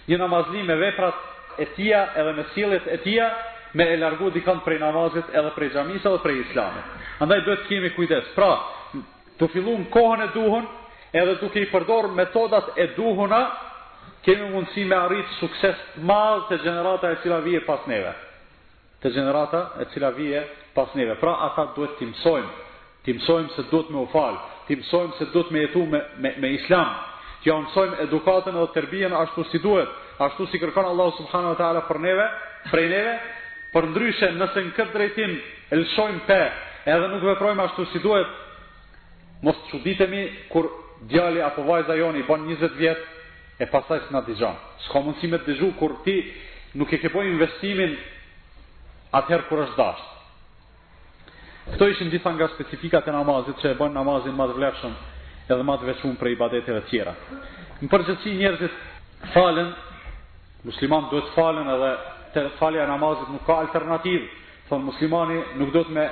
[0.10, 1.16] një namazli me veprat
[1.60, 3.28] e tia edhe me sillet e tia
[3.78, 7.70] me e largu dikon prej namazit edhe prej xhamisë edhe prej islamit andaj duhet të
[7.72, 8.52] kemi kujdes pra
[9.40, 10.66] të fillum kohën e duhun
[11.16, 13.44] edhe duke i përdor metodat e duhuna,
[14.26, 18.12] kemi mundësi me arritë sukses të madhë të generata e cila vije pas neve.
[19.02, 20.42] Të generata e cila vije
[20.76, 21.16] pas neve.
[21.22, 22.54] Pra, ata duhet të imsojmë,
[23.06, 26.50] të imsojmë se duhet me ufalë, të imsojmë se duhet me jetu me, me, me
[26.58, 26.90] islam,
[27.44, 29.90] të ja mësojmë edukatën dhe tërbijen ashtu si duhet,
[30.26, 32.26] ashtu si kërkon Allah subhanahu wa taala për neve,
[32.72, 33.14] prej neve,
[33.76, 35.36] për ndryshe nëse në këtë drejtim
[35.72, 36.42] e lëshojmë pe,
[36.90, 38.28] edhe nuk veprojmë ashtu si duhet,
[39.46, 42.98] mos çuditemi kur djali apo vajza joni bën 20 vjet
[43.60, 44.56] e pastaj s'na dëgjon.
[44.88, 46.20] S'ka mundësi me të dëgjoj kur ti
[46.78, 47.96] nuk e ke bën investimin
[49.16, 50.04] atëherë kur është dash.
[51.76, 54.94] Kto ishin disa nga specifikat e namazit që e bën namazin më të vlefshëm
[55.52, 57.14] edhe më të veçuar për ibadete të tjera.
[57.82, 58.76] Në përgjithësi njerëzit
[59.34, 59.70] falen,
[60.66, 61.92] muslimanët duhet të falen edhe
[62.36, 64.26] të falja e namazit nuk ka alternativë.
[64.68, 66.06] Thon muslimani nuk duhet me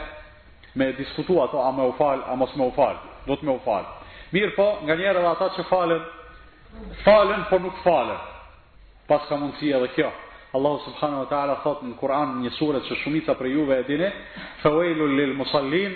[0.75, 2.95] me diskutuar ato a më u fal, a mos më u fal.
[3.25, 3.83] Duhet më u fal.
[4.33, 6.01] Mirë po, nga njerë edhe ata që falen,
[7.03, 8.21] falen, por nuk falen.
[9.09, 10.09] Pas ka mundësia dhe kjo.
[10.57, 14.09] Allahu subhanahu wa ta'ala thot në Kur'an një sure që shumica për juve e dini,
[14.63, 15.93] fëvejlu lil musallin,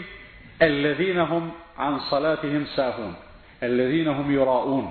[0.65, 1.49] e ledhina hum
[1.87, 3.13] an salatihim sahun,
[3.61, 4.85] e ledhina hum jura un.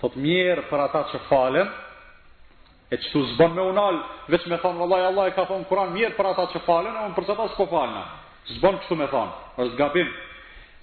[0.00, 1.68] Thot mirë për ata që falen,
[2.92, 4.00] e që të zbën me unal,
[4.32, 7.04] veç me thonë, vëllaj, Allah e ka thonë Kur'an mirë për ata që falen, e
[7.08, 8.04] unë për që ta s'po falen,
[8.56, 10.10] zbën që me thonë, është gabim,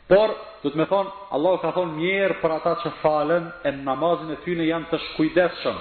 [0.10, 0.32] Por,
[0.64, 4.40] du të me thonë, Allah ka thonë mjerë për ata që falen e namazin e
[4.42, 5.78] tyne janë të shkujdeshëm.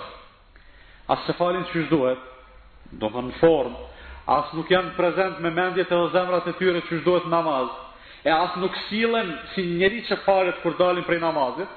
[1.14, 2.26] Asë që falin që shduhet,
[3.00, 3.86] do të në formë,
[4.36, 7.72] asë nuk janë prezent me mendjet e dhe zemrat e tyre që shduhet namaz,
[8.28, 11.72] e asë nuk silen si njeri që falet kur dalin prej namazit,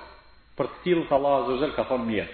[0.59, 2.31] për të tilë të Allah Azuzel ka thonë mjerë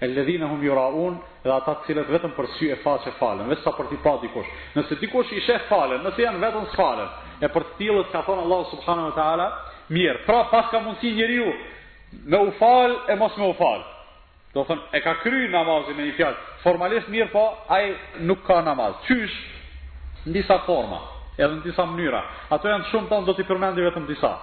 [0.00, 3.62] e ledhina hum jura unë dhe ata cilët vetëm për sy e faqe falen, vetë
[3.62, 4.48] sa për ti pa dikush.
[4.74, 7.08] Nëse dikush i shef falen, nëse janë vetën s'falen,
[7.44, 9.46] e për të tjilët ka thonë Allah subhanu wa ta'ala,
[9.96, 11.50] mirë, pra pas ka mundësi njëri ju,
[12.30, 13.86] me u falë e mos me u falë.
[14.54, 17.44] Do thënë, e ka kry namazin me një fjallë, formalisht mirë po,
[17.76, 17.86] aj
[18.28, 18.98] nuk ka namaz.
[19.06, 19.38] Qysh,
[20.26, 20.98] në disa forma,
[21.38, 22.20] edhe në disa mënyra.
[22.54, 24.34] Ato janë shumë tonë, do t'i përmendi vetëm disa.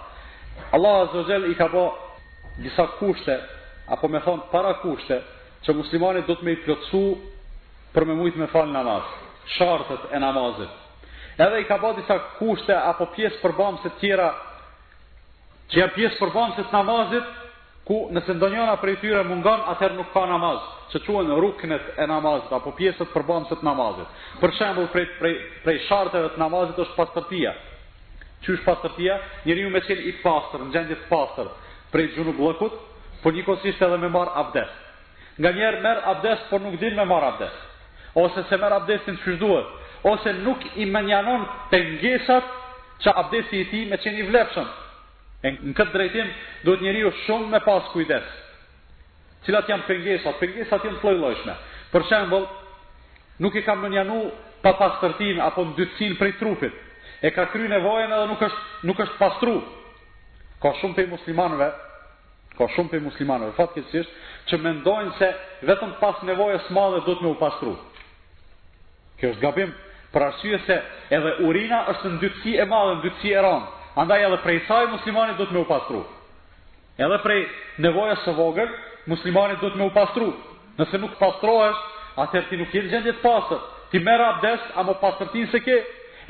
[0.76, 1.86] Allah Azogel i ka bo
[2.60, 3.38] disa kushte,
[3.96, 5.22] apo me thonë para kushte,
[5.66, 7.02] që muslimanit do të me i plëcu
[7.94, 9.10] për me mujtë me falë namaz,
[9.58, 10.80] shartët e namazit.
[11.42, 14.30] Edhe i ka ba disa kushte apo pjesë për bamës e tjera,
[15.72, 17.30] që janë pjesë për bamës e të namazit,
[17.88, 21.90] ku nëse ndonjona për e tyre mungan, atër nuk ka namaz, që quen rukënet ruknet
[22.04, 24.22] e namazit, apo pjesët për bamës e të namazit.
[24.42, 27.56] Për shemblë prej, prej, prej shartëve të namazit është pastërtia.
[28.42, 29.18] Që është pastërtia?
[29.46, 31.52] Njëri ju me qenë i pastër, në gjendjit pastër,
[31.94, 32.80] prej gjunë blëkut,
[33.22, 34.80] për po një edhe me marë abdest.
[35.40, 37.54] Nga njerë merë abdes, por nuk din me marë abdes.
[38.20, 39.70] Ose se merë abdesin që shduhet.
[40.12, 42.48] Ose nuk i menjanon pengesat
[43.06, 44.68] që abdesi i ti me qenë i vlepshëm.
[45.72, 46.32] Në këtë drejtim,
[46.66, 48.26] duhet njeri u shumë me pas kujdes.
[49.46, 50.36] Cilat janë pengesat?
[50.42, 51.56] Pengesat janë të lojlojshme.
[51.94, 52.44] Për shembol,
[53.42, 54.20] nuk i kam menjanu
[54.62, 56.74] pa pas tërtin apo në dytësin prej trupit.
[57.26, 59.56] E ka kry nevojën edhe nuk është, nuk është pastru.
[60.62, 61.68] Ka shumë pe muslimanëve,
[62.58, 64.10] ka shumë pe muslimanëve, fatkesisht,
[64.50, 65.30] që mendojnë se
[65.70, 67.74] vetëm pas nevojës së madhe do të më upastru.
[69.20, 69.74] Kjo është gabim
[70.14, 70.78] për arsye se
[71.18, 73.70] edhe urina është në dytësi e madhe, në dytësi e ranë,
[74.02, 76.02] Andaj edhe prej saj muslimani do të më upastru.
[76.96, 77.42] Edhe prej
[77.84, 78.70] nevoje së vogël,
[79.12, 80.30] muslimani do të më upastru.
[80.80, 81.82] Nëse nuk pastrohesh,
[82.24, 83.60] atër ti nuk i në gjendje të pasër.
[83.92, 85.76] Ti mera abdes, a më pastërtin se ke,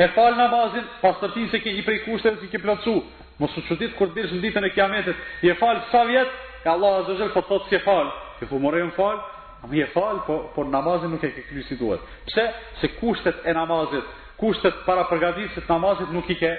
[0.02, 2.96] e falë në bazin, pastërtin se ke i prej kushtet e si ke plëcu.
[3.40, 7.00] Mosu çudit kur dish në ditën e Kiametit, i e fal sa vjet, Ka Allah
[7.02, 9.18] azza jall po thot se fal, se po morën fal,
[9.62, 12.02] a më e fal, po po namazin nuk e ke kryer si duhet.
[12.30, 12.44] Pse?
[12.82, 14.06] Se kushtet e namazit,
[14.38, 16.52] kushtet para përgatitjes së namazit nuk i ke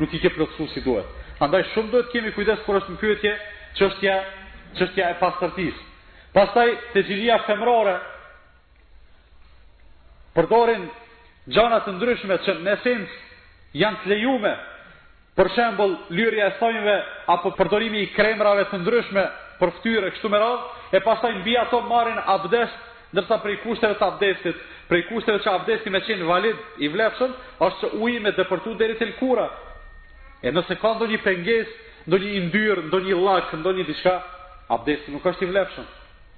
[0.00, 1.06] nuk i ke plotësuar si duhet.
[1.44, 3.32] Andaj shumë duhet të kemi kujdes kur është pyetje
[3.80, 4.14] çështja
[4.78, 5.84] çështja e pastërtisë.
[6.36, 7.96] Pastaj te xhiria femrore
[10.36, 10.88] përdorin
[11.48, 14.56] gjana të ndryshme që në esencë janë të lejuar
[15.36, 16.92] Për shembull, lyrja e shtëpimve
[17.28, 19.24] apo përdorimi i kremrave të ndryshme
[19.60, 22.78] për fytyrë, kështu me radhë, e pastaj mbi ato marrin abdest,
[23.14, 27.36] ndërsa prej kushteve të abdestit, prej kushteve të abdestit qenë valid i vlefshëm,
[27.68, 29.44] është që uji me deportu deri te lkura.
[30.46, 34.16] E nëse ka ndonjë pengesë, ndonjë yndyrë, ndonjë llak, ndonjë diçka,
[34.72, 35.86] abdesti nuk është i vlefshëm.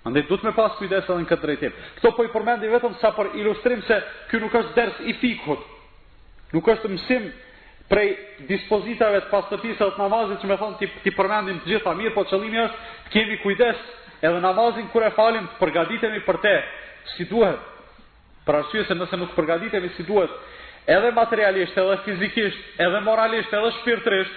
[0.06, 1.72] Andaj duhet me pas kujdes edhe në drejtim.
[2.00, 3.98] Kjo po përmendi vetëm sa për ilustrim se
[4.30, 5.62] ky nuk është ders i fikut.
[6.54, 7.26] Nuk është mësim
[7.88, 8.12] prej
[8.48, 12.24] dispozitave të pastërtisë të namazit që më thon ti ti përmendim të gjitha mirë, po
[12.28, 13.80] qëllimi është të kemi kujdes
[14.28, 16.54] edhe namazin kur e falim të përgatitemi për te
[17.14, 17.60] si duhet.
[18.46, 20.32] Për arsye se nëse nuk përgatitemi si duhet,
[20.88, 24.36] edhe materialisht, edhe fizikisht, edhe moralisht, edhe shpirtërisht,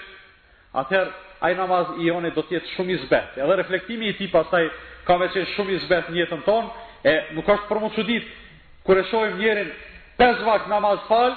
[0.84, 1.12] atëherë
[1.48, 3.38] ai namaz i jone do të jetë shumë i zbet.
[3.40, 4.68] Edhe reflektimi i tij pastaj
[5.08, 6.70] ka më qenë shumë i zbet në jetën tonë,
[7.04, 8.22] e nuk është për më
[8.82, 9.68] kur e shohim njërin
[10.18, 11.36] 5 vakt namaz fal,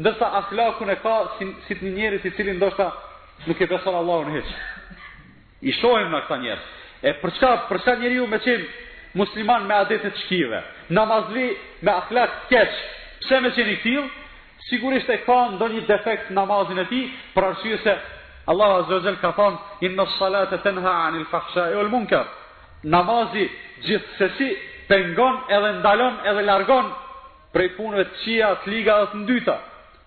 [0.00, 2.86] ndërsa akhlakun e ka si, si të njëri të cilin ndoshta
[3.46, 4.48] nuk e beson Allahun hiq.
[5.68, 6.62] I shohim në këta njerë.
[7.10, 8.68] E përçka, përçka njeri ju me qenë
[9.20, 10.60] musliman me adetit shkive,
[10.94, 11.46] namazvi
[11.84, 12.78] me akhlak keqë,
[13.20, 14.06] pëse me qenë i këtil,
[14.70, 17.02] sigurisht e ka ndo një defekt namazin e ti,
[17.34, 17.94] për arsye se
[18.50, 22.24] Allah Azrazel ka thonë, inë në salat e tenha anil fahsha e olmunker,
[22.96, 23.44] namazi
[23.84, 24.48] gjithë se
[24.88, 26.88] pengon edhe ndalon edhe largon
[27.52, 29.56] prej punëve të qia, të liga dhe të ndyta.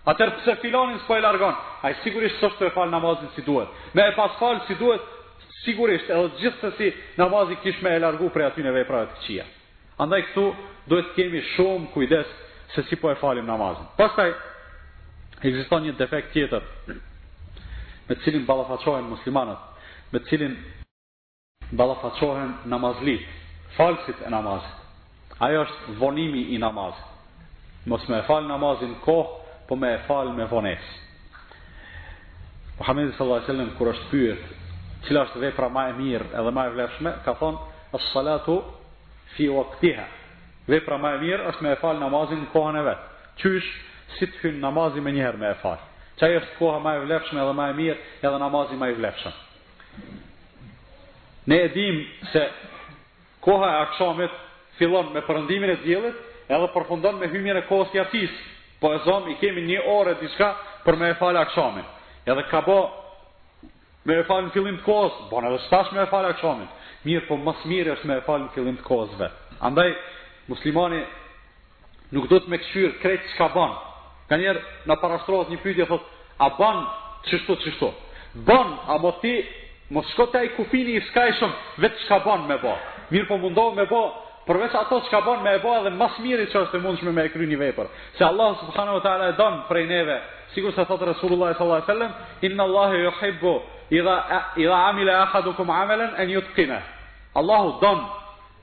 [0.06, 3.42] Atër pëse filonin s'po e largon, a i sigurisht sështë të e falë namazin si
[3.48, 3.70] duhet.
[3.96, 5.04] Me e pas falë si duhet,
[5.64, 6.90] sigurisht edhe gjithë të si
[7.20, 9.46] namazin kish me e largu prej aty në veprave të këqia.
[10.04, 10.44] Andaj këtu,
[10.92, 12.34] duhet kemi shumë kujdes
[12.76, 13.88] se si po e falim namazin.
[14.00, 14.34] Pastaj,
[15.48, 16.68] egziston një defekt tjetër,
[18.10, 19.62] me cilin balafaqohen muslimanët,
[20.12, 20.58] me cilin
[21.80, 23.22] balafaqohen namazli,
[23.78, 24.76] falësit e namazit.
[25.48, 27.08] Ajo është vonimi i namazit.
[27.90, 29.40] Mos me e falë namazin kohë,
[29.74, 30.84] po me e fal me vones.
[32.78, 34.44] Muhamedi sallallahu alaihi wasallam kur është pyet,
[35.08, 37.62] cila është vepra më e mirë edhe më e vlefshme, ka thonë
[37.98, 38.58] as-salatu
[39.34, 40.06] fi waqtiha.
[40.70, 43.02] Vepra më e mirë është me e fal namazin në kohën e vet.
[43.42, 43.72] Qysh
[44.18, 45.80] si të hyn namazi më një herë me e fal.
[46.22, 49.36] Çaj është koha më e vlefshme edhe më e mirë edhe namazi më i vlefshëm.
[51.50, 52.02] Ne e dim
[52.34, 52.44] se
[53.46, 54.34] koha e akshamit
[54.78, 58.42] fillon me përëndimin e djelit edhe përfundon me hymjën e kohës jatësis
[58.84, 60.50] po e zonë, i kemi një orë diçka
[60.84, 61.86] për me e falë akshamin.
[62.28, 62.76] Edhe ka bo
[64.08, 66.68] me e falë në fillim të kohës, bon edhe shtash me e falë akshamin.
[67.08, 69.58] Mirë, po mas mirë është me e falë në fillim të kohës vetë.
[69.64, 69.90] Andaj,
[70.52, 71.02] muslimani
[72.16, 73.80] nuk do të me këshyrë krejtë që ka banë.
[74.28, 76.08] Ka njerë në parashtrohet një pytje, thot,
[76.44, 76.84] a banë
[77.30, 77.92] qështu, qështu.
[78.50, 79.36] Banë, a mo ti,
[79.96, 81.52] mos shkote ai kufini i skajshëm,
[81.84, 82.76] vetë që ka banë me bo.
[83.14, 84.04] Mirë, po mundohë me bo
[84.48, 87.12] përveç ato që ka bon me e boja edhe mas mirë që është e mundshme
[87.16, 87.90] me e kry një vejpër.
[88.18, 90.18] Se Allah subhanahu wa ta'ala e donë prej neve,
[90.56, 92.12] sigur se thotë Resulullah sallallahu alaihi sallam,
[92.48, 92.96] inna Allah
[93.42, 93.54] jo
[94.00, 94.14] idha
[94.58, 96.80] i amile ahadukum amelen e një të kine.
[97.40, 98.08] Allahu donë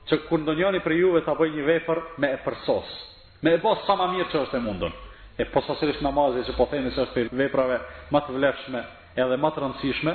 [0.09, 2.89] që kundë njëni për juve të bëj një vejpër me e përsos,
[3.43, 4.93] me e bo sa ma mirë që është e mundën.
[5.41, 7.77] E posasirisht namazi që po themi se është për veprave
[8.11, 8.81] më të vlefshme
[9.21, 10.13] edhe më të rëndësishme,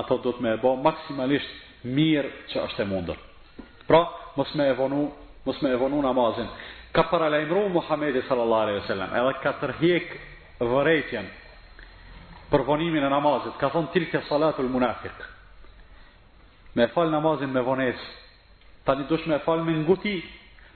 [0.00, 1.52] ato do të me e bo maksimalisht
[1.84, 3.18] mirë që është e mundën.
[3.88, 4.00] Pra,
[4.36, 5.10] mos me evonu,
[5.44, 6.46] mos me evonu namazin.
[6.92, 10.06] Ka para lajmru Muhamedi sallallahu alaihi wasallam, edhe ka tërhiq
[10.70, 11.26] vërejtjen
[12.52, 13.54] për vonimin e namazit.
[13.60, 15.16] Ka thon tilke salatul munafik.
[16.74, 17.98] Me fal namazin me vones,
[18.84, 20.16] tani dush me fal me nguti,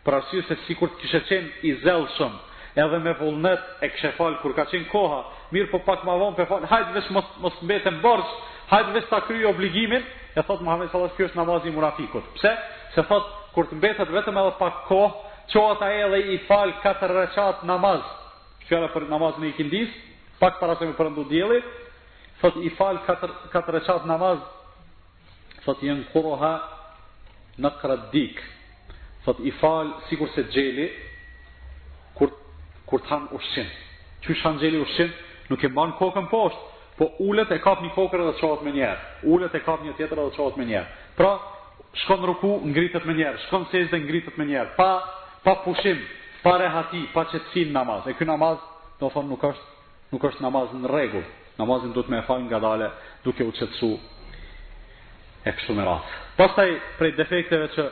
[0.06, 2.32] për arsye se sikur të kishe qen i zellshëm,
[2.78, 5.20] edhe me vullnet e kishe fal kur ka qen koha,
[5.52, 8.26] mirë po pak më vonë për fal, hajt vetëm mos mos mbetem borx,
[8.70, 10.06] hajt vetë ta kryj obligimin.
[10.38, 12.24] E thot Muhamedi sallallahu alaihi wasallam i munafikut.
[12.36, 12.50] Pse?
[12.94, 16.78] Se thot kur të mbetet vetëm edhe pak kohë, qohat a e dhe i falë
[16.82, 18.02] katër recat namaz,
[18.68, 19.88] Fjala për namazin e i këndis,
[20.40, 21.62] pak para se me përëndu dielli,
[22.42, 24.42] thot i falë katër, katër recat namaz,
[25.64, 26.50] thot jenë kuroha
[27.64, 28.40] në dik.
[29.24, 30.86] thot i falë sikur se gjeli,
[32.16, 32.30] kur,
[32.88, 33.68] kur të hanë ushqin,
[34.22, 35.12] që shë hanë gjeli
[35.50, 36.60] nuk e banë kokën poshtë,
[36.98, 39.00] po ullet e kap një kokër edhe qohat me njerë,
[39.32, 41.36] ullet e kap një tjetër edhe qohat me njerë, pra,
[42.02, 44.90] shkon ruku, ngritet me njerë, shkon sejtë dhe ngritet me njerë, pa,
[45.44, 45.98] pa pushim,
[46.42, 48.06] pa rehati, pa qëtësi në namaz.
[48.10, 48.62] E kënë namaz,
[49.00, 49.82] do thonë, nuk është,
[50.12, 51.24] nuk është namaz në regu,
[51.58, 52.86] Namazin duhet me e falë nga dale,
[53.24, 53.88] duke u qëtësu
[55.42, 56.12] e kështu me ratë.
[56.38, 56.68] Pastaj,
[57.00, 57.86] prej defekteve që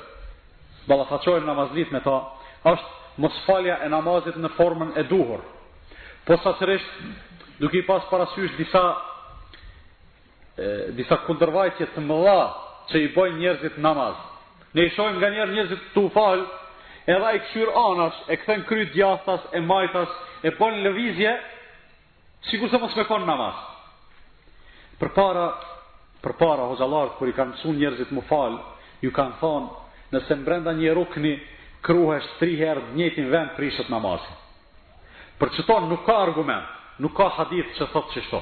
[0.87, 2.15] balafacohen namazlit me ta,
[2.63, 5.43] është mos falja e namazit në formën e duhur.
[6.29, 7.09] Po sa sërështë,
[7.65, 8.85] duke i pas parasysh disa,
[10.55, 10.69] e,
[11.01, 14.19] disa kundërvajtje të mëllatë, që i bojnë njerëzit namaz.
[14.77, 16.45] Ne i nga njerë njerëzit të ufalë,
[17.15, 20.11] edhe i këshyrë anash, e këthen krytë djastas, e majtas,
[20.47, 21.33] e bojnë lëvizje,
[22.51, 23.57] sikur se mos me konë namaz.
[25.01, 25.47] Për para,
[26.25, 28.61] për para, hozalartë, kër i kanë su njerëzit më falë,
[29.05, 29.75] ju kanë thonë,
[30.15, 31.35] nëse mbrenda një rukni,
[31.87, 34.37] kruhesh tri herë njëtin vend ishët namazin.
[35.41, 36.69] Për që tonë nuk ka argument,
[37.05, 38.41] nuk ka hadith që thotë që shto.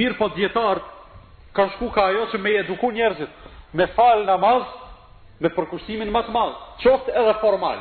[0.00, 0.88] Mirë po djetartë,
[1.54, 3.36] kanë shku ka ajo që me eduku njerëzit,
[3.72, 4.68] me fal namaz
[5.42, 6.52] me përkushtimin më të madh,
[6.84, 7.80] qoftë edhe formal.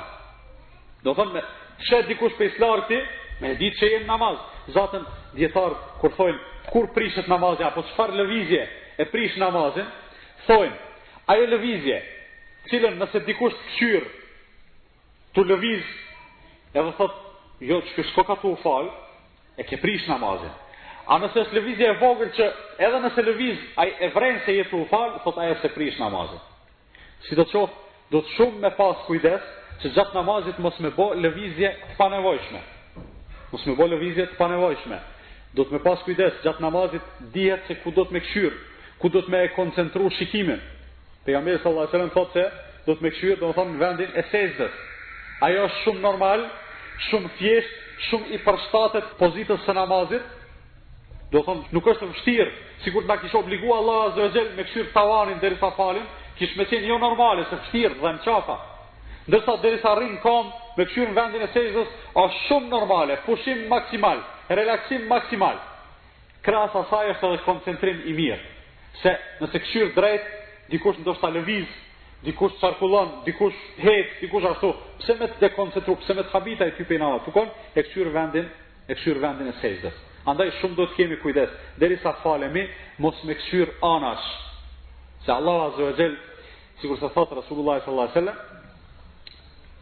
[1.06, 1.42] Do thonë me
[1.86, 2.98] çe dikush pe islarti,
[3.42, 4.40] me ditë që jemi namaz.
[4.74, 5.04] Zotën
[5.38, 6.40] dietar kur thonë
[6.72, 8.62] kur prishet namazi apo çfarë lëvizje
[9.02, 9.86] e prish namazin,
[10.48, 10.74] thonë
[11.34, 11.98] ajo lëvizje,
[12.70, 14.04] cilën nëse dikush kthyr
[15.36, 15.86] tu lëviz,
[16.78, 18.90] edhe thotë jo çka shkoka tu fal,
[19.58, 20.54] e ke prish namazin.
[21.10, 22.48] A nëse është lëvizje e vogër që
[22.86, 26.42] edhe nëse lëviz ai e vrenë se jetu u falë, thot ai se prish namazit.
[27.26, 27.80] Si do të thotë,
[28.14, 29.46] do të shumë me pas kujdes
[29.82, 32.62] që gjatë namazit mos me bo lëvizje të panevojshme.
[33.52, 35.00] Mos me bo lëvizje të panevojshme.
[35.58, 38.58] Do të me pas kujdes gjatë namazit dihet se ku do të me këshyrë,
[39.02, 40.60] ku do të me e koncentru shikimin.
[41.26, 42.52] Për jam e së Allah e
[42.86, 44.78] do të me këshyrë, do të thonë në vendin e sejzës.
[45.46, 46.46] Ajo është shumë normal,
[47.10, 47.76] shumë fjesht,
[48.10, 50.26] shumë i përshtatet pozitës së namazit,
[51.32, 52.50] Do thon, nuk është vështir,
[52.84, 56.04] sikur ta kishë obliguar Allahu Azza wa Jall me kshir tavanin derisa falin,
[56.38, 58.58] kishë me qenë jo normale se vështir dhe mçafa.
[59.30, 61.94] Ndërsa derisa rrin kom me kshir në vendin e sejdës,
[62.26, 64.20] është shumë normale, pushim maksimal,
[64.52, 65.56] relaksim maksimal.
[66.44, 68.44] Krasa saj është edhe koncentrim i mirë.
[69.02, 70.28] Se nëse kshir drejt,
[70.74, 71.72] dikush ndoshta lëviz,
[72.28, 73.56] dikush çarkullon, dikush
[73.88, 77.48] het, dikush ashtu, pse me të dekoncentru, pse me të habita e ty penalla, tukon,
[77.80, 78.52] e kshir vendin,
[78.92, 80.08] e kshir vendin e sejdës.
[80.30, 81.50] Andaj shumë do të kemi kujdes,
[81.82, 82.66] derisa falemi
[83.02, 84.28] mos me këshyr anash.
[85.26, 86.18] Se Allah azza wa jall,
[86.82, 88.40] kur se thotë Rasulullah sallallahu alaihi wasallam,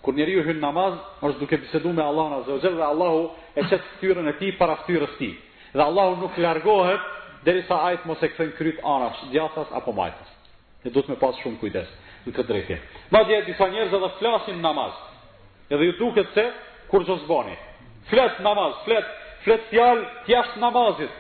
[0.04, 0.94] kur njeriu hyn namaz,
[1.26, 3.22] është duke biseduar me Allah azza wa jall dhe Allahu
[3.60, 5.34] e çet fytyrën e tij para fytyrës tij.
[5.76, 7.02] Dhe Allahu nuk largohet
[7.46, 10.30] derisa ai të mos e kthejnë kryt anash, djathtas apo majtas.
[10.86, 11.88] Ne duhet me pas shumë kujdes
[12.26, 12.78] në këtë drejtje.
[13.12, 14.96] Madje disa njerëz edhe flasin namaz.
[15.74, 16.46] Edhe ju të se
[16.90, 17.56] kur ços bani,
[18.10, 19.08] flet namaz, flet
[19.46, 21.12] fletë fjalë t'jashtë namazit.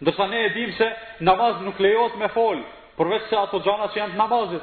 [0.00, 0.86] ndërsa ne e dim se
[1.20, 2.62] namaz nuk lejohet me fol,
[2.96, 4.62] përveç se ato xhana që janë të namazit.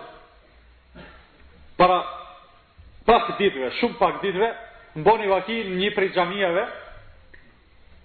[1.78, 1.97] Para
[3.05, 4.49] pak ditve, shumë pak ditëve,
[4.97, 6.63] mboni vaki në një prej xhamive,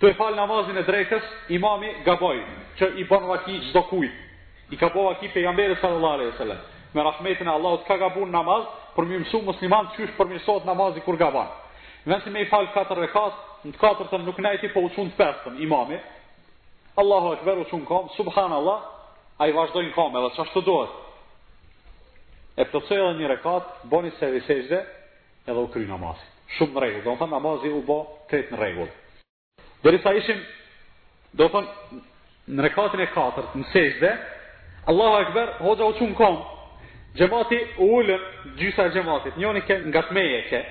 [0.01, 1.25] të e fal namazin e drejtës,
[1.57, 2.43] imami Gaboj,
[2.79, 4.13] që i bën vaki çdo kujt.
[4.73, 6.59] I ka bova vaki pejgamberi sallallahu alejhi dhe sellem.
[6.95, 8.63] Me rahmetin e Allahut ka gabun namaz
[8.97, 11.49] për më mësu musliman çysh për mësohet namazi kur gabon.
[12.07, 13.37] Nëse më i fal 4 rekate,
[13.67, 15.99] në të katërtën nuk nëjti, po uqunë të pestën imami,
[16.99, 18.81] Allahu Ekber uqunë kam, subhanallah,
[19.41, 20.97] a i vazhdojnë kam edhe që ashtë të dohet.
[22.61, 24.81] E për të edhe një rekat, boni se dhe sejde,
[25.49, 26.27] edhe u kry namazin.
[26.57, 28.01] Shumë në regull, do në thënë namazin u bo
[28.31, 28.91] kretë në regull.
[29.87, 30.43] Dëri sa ishim,
[31.39, 32.03] do thënë,
[32.53, 34.11] në rekatin e katërt, në sejde,
[34.91, 36.43] Allahu Ekber, hoxha uqunë kam,
[37.17, 38.29] gjemati u ullën,
[38.61, 40.65] gjysa e gjematit, njoni ke nga të meje ke,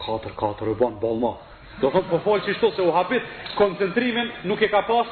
[0.00, 1.32] katër, katër, u banë balma.
[1.80, 3.24] Do thonë, po falë që ishtu se u hapit,
[3.58, 5.08] koncentrimin nuk e ka pas,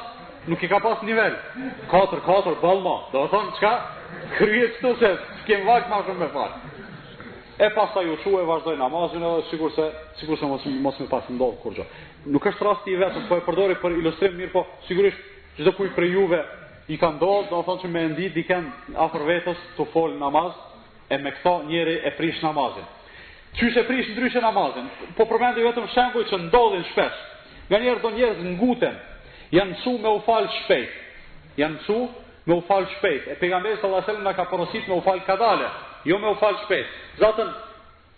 [0.49, 1.33] nuk e ka pas nivel.
[1.91, 2.97] Katër, katër, balma.
[3.13, 3.73] Do thonë, qka?
[4.37, 5.11] Kryje qëtu se,
[5.41, 6.69] s'kem vakë ma shumë me falë.
[7.61, 9.85] E pas ta ju shu e vazhdoj namazin edhe sigur se,
[10.17, 11.83] sigur se mos, mos me pas ndodhë kur gjo.
[12.33, 15.91] Nuk është rasti i vetëm, po e përdori për ilustrim mirë, po sigurisht gjithë kuj
[15.93, 16.39] për juve
[16.89, 18.65] i ka ndodhë, do thonë që me ndi diken
[19.05, 20.55] afer vetës të folë namaz,
[21.13, 22.87] e me këta njeri e prish namazin.
[23.53, 24.85] Qysh e prish ndryshe namazin,
[25.17, 27.17] po përmendi vetëm shembuj që ndodhin shpesh.
[27.67, 28.93] Nga njerë do njerëz nguten,
[29.51, 30.93] janë mësu me u falë shpejt.
[31.59, 31.97] Janë mësu
[32.47, 33.27] me u falë shpejt.
[33.31, 35.67] E pegamberi së Allah Selim në ka përësit me u falë kadale,
[36.07, 36.95] jo me u falë shpejt.
[37.19, 37.51] Zotën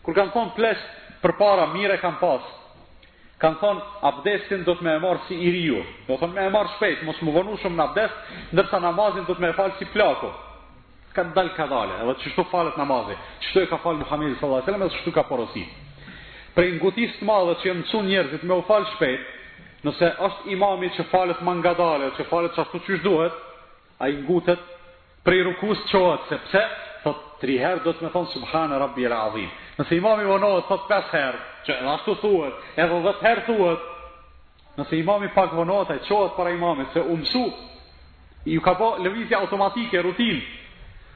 [0.06, 0.86] kur kanë thonë ples
[1.26, 2.54] për para, mire kanë pasë.
[3.42, 3.82] Kanë thonë,
[4.14, 5.82] abdestin do të me e si iri ju.
[6.12, 9.34] Do thonë, me e marë shpejt, mos më vënu shumë në abdest, ndërsa namazin do
[9.34, 10.30] të me fal falë si plako
[11.16, 14.74] ka dal kadale, edhe çshto po falet namazi, çshto e ka fal Muhamedi sallallahu alaihi
[14.74, 15.70] wasallam, edhe ka porosit.
[16.56, 19.24] Prej ngutis të madhe që mëson njerëzit me u fal shpejt,
[19.86, 23.34] nëse është imami që falet më ngadale, që falet çashtu çysh duhet,
[24.04, 24.62] ai ngutet
[25.26, 26.62] për rukus çohet, sepse
[27.04, 29.50] thot tri herë do të më thon subhana rabbil azim.
[29.80, 33.82] Nëse imami vonohet thot pes herë, që ashtu thuhet, edhe vetë herë thuhet.
[34.78, 37.16] Nëse imami pak vonohet, çohet para imamit se u
[38.54, 40.42] ju ka po lëvizja automatike, rutinë,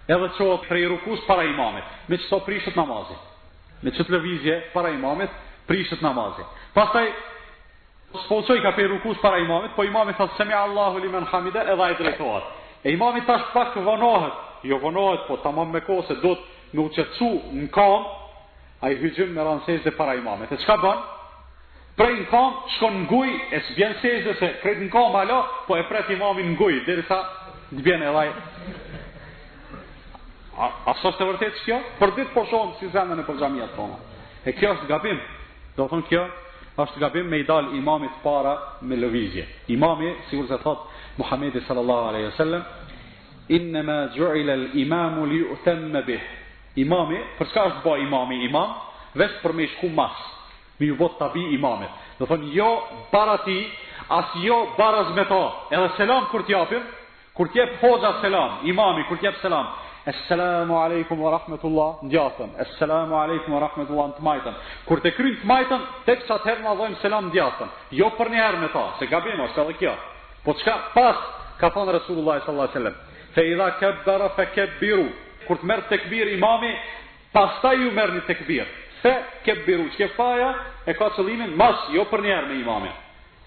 [0.07, 3.17] edhe qohet prej rukus para imamit, me që prishët prishet
[3.85, 5.29] Me që të lëvizje para imamit,
[5.69, 6.41] prishët namazi.
[6.73, 7.05] Pastaj,
[8.13, 11.25] së posoj ka prej rukus para imamit, po imamit thasë se me Allahu li men
[11.29, 12.43] hamide, edhe a i drejtohat.
[12.87, 14.33] E imamit thash pak vënohet,
[14.65, 17.29] jo vënohet, po të mamë me kohë se do të në uqetsu
[17.61, 18.07] në kam,
[18.81, 20.51] a i hygjim me ranësejt dhe para imamit.
[20.51, 21.05] E qka bënë?
[22.01, 25.13] Prej në kam, shkon në nguj, e së bjen sejt dhe se kretë në kam,
[25.21, 27.21] alo, po e pret imamin në guj, dhe të
[27.85, 28.11] bjen e
[30.57, 31.75] A sot të vërtet që kjo?
[31.99, 33.87] Për ditë po shohëm si zemën e për gjami atë
[34.49, 35.19] E kjo është gabim
[35.77, 36.23] Do thonë kjo
[36.81, 39.43] është gabim me i dal imamit para me lëvizje
[39.75, 40.87] Imami, si kur se thot
[41.21, 42.63] Muhammedi sallallahu alaihi sallam
[43.57, 45.57] Inne me gjurile l'imamu li u
[45.93, 46.21] me bih
[46.81, 48.73] Imami, për s'ka është ba imami imam
[49.13, 50.17] Vesh për me shku mas
[50.79, 51.89] Me ju bot tabi imamit
[52.19, 52.71] Do thonë jo
[53.11, 53.59] para ti
[54.09, 55.41] As jo baraz me to.
[55.71, 56.81] Edhe selam kur t'japim
[57.35, 59.67] Kur t'jep hoxha selam Imami kur t'jep selam
[60.07, 62.53] Esselamu alaikum wa rahmetullah, në djathën.
[62.63, 64.55] Esselamu alaikum wa rahmetullah, në të majtën.
[64.87, 67.73] Kur të krynë të majtën, tek sa herë në selam në djathën.
[67.99, 69.93] Jo për një herë me ta, se gabim është edhe kjo.
[70.45, 71.19] Po qka pas,
[71.59, 72.95] ka thonë Resulullah sallallahu sallam.
[73.35, 75.09] Fe idha kebbera fe kebbiru.
[75.47, 76.71] Kur të merë të kbir imami,
[77.35, 78.65] pas ta ju merë një të kbir.
[79.01, 79.11] Se
[79.45, 80.49] kebbiru, që ke faja,
[80.87, 82.95] e ka qëllimin mas, jo për një herë me imamin.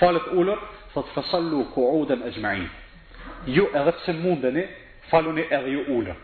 [0.00, 0.58] falet ulur,
[0.94, 2.30] sot fësallu ku uden e
[3.46, 4.64] ju edhe pse mundeni,
[5.10, 6.16] faluni edhe ju ulur.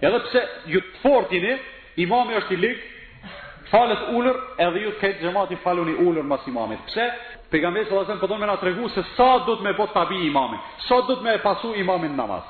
[0.00, 0.40] Edhe pse
[0.72, 1.54] ju të fortini,
[2.02, 2.82] imami është i ligë
[3.70, 7.04] falet ulur edhe ju ke xhamati faluni ulur mas imamit pse
[7.50, 10.18] pejgamberi sallallahu alajhi wasallam po donë na tregu se sa do të më bëj tabi
[10.26, 10.52] imam
[10.88, 12.42] sa do të më pasu imam namaz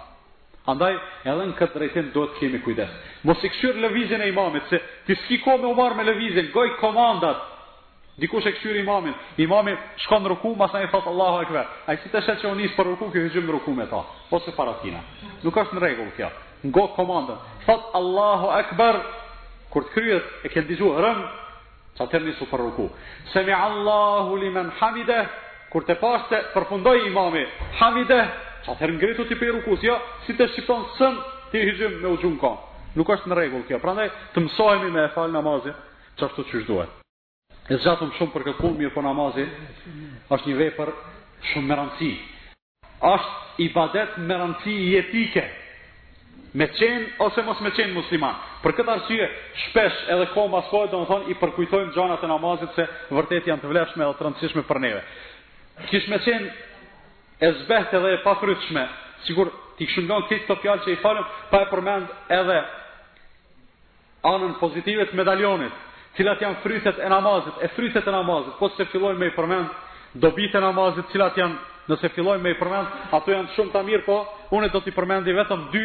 [0.73, 0.95] andaj
[1.31, 2.91] edhe në këtë drejtim do të kemi kujdes
[3.25, 6.69] mos i kshyr lëvizjen e imamit se ti s'ki ko me umar me lëvizjen goj
[6.81, 7.39] komandat
[8.21, 12.21] dikush e kshyr imamin imamit shkon ruku mas i thot allahu ekber ai si të
[12.27, 15.01] shetë u nis për ruku që hyjm ruku me ta ose paratina
[15.45, 16.29] nuk është në rregull kjo
[16.69, 18.95] ngot komandën thot allahu ekber
[19.71, 21.21] Kur të kryet e ke dëgjuar rën,
[21.99, 22.89] sa të nisë për ruku.
[23.33, 25.19] Sami Allahu liman hamide,
[25.71, 27.45] kur të pashte, përfundoi imami,
[27.79, 28.19] hamide,
[28.67, 29.95] sa të ngritu ti për rukus, jo,
[30.27, 31.15] si të shikon sën
[31.53, 32.59] ti hyjëm me u kon.
[32.99, 33.79] Nuk është në rregull kjo.
[33.79, 35.77] Prandaj të mësohemi me fal namazin,
[36.19, 36.91] çfarë të duhet.
[37.71, 39.51] E zgjatum shumë për këtë punë, mirë për po namazin
[40.35, 40.91] është një vepër
[41.53, 42.11] shumë me rëndësi.
[43.15, 45.47] Është ibadet me rëndësi etike
[46.53, 48.35] me qenë ose mos me qenë musliman.
[48.65, 49.27] Për këtë arsye,
[49.65, 53.63] shpesh edhe kohë mbas do në thonë i përkujtojmë gjanat e namazit se vërtet janë
[53.63, 55.03] të vlefshme dhe të rëndësishme për neve.
[55.91, 56.53] Kish me qenë
[57.47, 58.83] e zbehtë dhe e pafrytshme,
[59.29, 62.59] sigur ti kishim këtë të fjalë që i falem, pa e përmend edhe
[64.31, 65.73] anën pozitive të medaljonit,
[66.19, 69.87] cilat janë frytet e namazit, e frytet e namazit, po se filloj me i përmend
[70.11, 74.03] Dobit e namazit, cilat janë nëse fillojmë me i përmend, ato janë shumë të mirë,
[74.03, 74.17] po
[74.59, 75.85] unë do t'i përmendi vetëm dy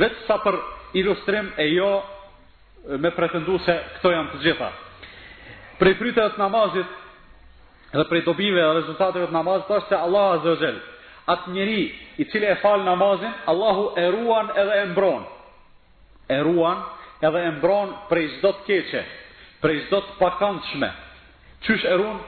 [0.00, 0.56] vetë sa për
[1.00, 1.88] ilustrim e jo
[3.02, 4.68] me pretendu se këto janë të gjitha.
[5.80, 6.96] Prej pritëve të namazit
[7.92, 10.70] dhe prej dobive dhe rezultateve të namazit është se Allah Azze
[11.34, 11.80] atë njeri
[12.16, 15.22] i cilë e falë namazin, Allahu e ruan edhe e mbron.
[16.28, 16.78] E ruan
[17.28, 19.02] edhe e mbron prej zdo të keqe,
[19.62, 20.88] prej zdo të pakantëshme.
[21.66, 22.18] Qysh e ruan?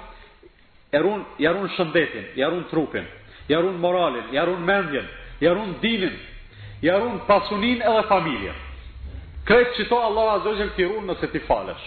[0.93, 3.05] E ruan, jarun shëndetin, jarun trupin,
[3.49, 5.07] jarun moralin, jarun mendjen,
[5.41, 6.17] jarun dinin,
[6.83, 8.55] jarun pasunin edhe familjen.
[9.49, 11.87] Kretë që to Allah Azogjel t'i runë nëse ti falesh.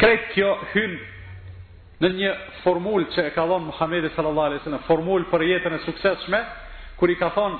[0.00, 1.00] Kretë kjo hynë
[2.02, 2.30] në një
[2.62, 6.40] formul që e ka dhonë Muhammedi sallallahu alaihi sallam, formul për jetën e sukseshme,
[6.98, 7.58] kër i ka thonë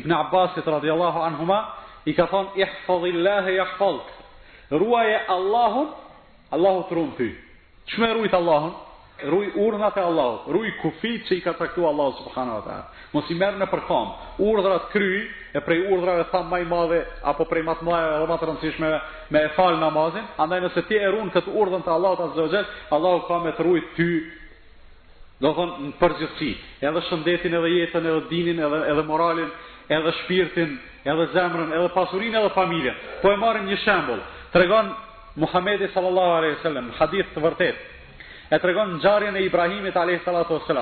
[0.00, 1.58] Ibn Abbasit radiallahu anhuma,
[2.08, 4.08] i ka thonë ihfadhillahe jahfadhk,
[4.78, 5.88] ruaje Allahun,
[6.54, 7.30] Allahut të runë ty.
[7.90, 8.74] Që me rujtë Allahun?
[9.24, 12.86] ruj urdhrat e Allahut, ruj kufit që i ka traktuar Allahu subhanahu wa taala.
[13.14, 14.12] Mos i merr në përkom.
[14.46, 15.18] Urdhrat kryj
[15.56, 17.00] e prej urdhrave sa më të mëdha
[17.30, 18.90] apo prej më të mëdha edhe më të rëndësishme
[19.32, 22.52] me e fal namazin, andaj nëse ti e ruan këtë urdhën të Allahut azza wa
[22.54, 24.08] jall, Allahu ka me të ruajt ty
[25.42, 26.50] do të thonë në përgjithësi,
[26.86, 29.48] edhe shëndetin, edhe jetën, edhe dinin, edhe edhe moralin,
[29.90, 30.76] edhe shpirtin,
[31.10, 32.94] edhe zemrën, edhe pasurinë, edhe familjen.
[33.24, 34.22] Po e marim një shembull.
[34.54, 34.92] Tregon
[35.36, 37.91] Muhamedi sallallahu alaihi wasallam hadith të vërtetë
[38.52, 40.76] e tregon në gjarën e Ibrahimit a.s.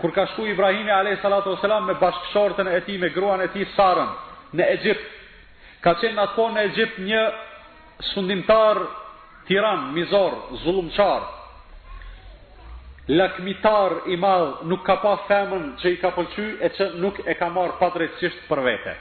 [0.00, 1.62] Kur ka shku Ibrahimi a.s.
[1.86, 4.08] me bashkëshortën e ti me gruan e ti sarën
[4.56, 5.06] në Egjipt,
[5.80, 7.22] ka qenë atë në Egjipt një
[8.12, 8.76] sundimtar
[9.48, 10.32] tiran, mizor,
[10.64, 11.22] zulumqar,
[13.08, 17.34] lakmitar i madhë nuk ka pa femën që i ka pëlqy e që nuk e
[17.40, 18.92] ka marë patrejtësisht për vete.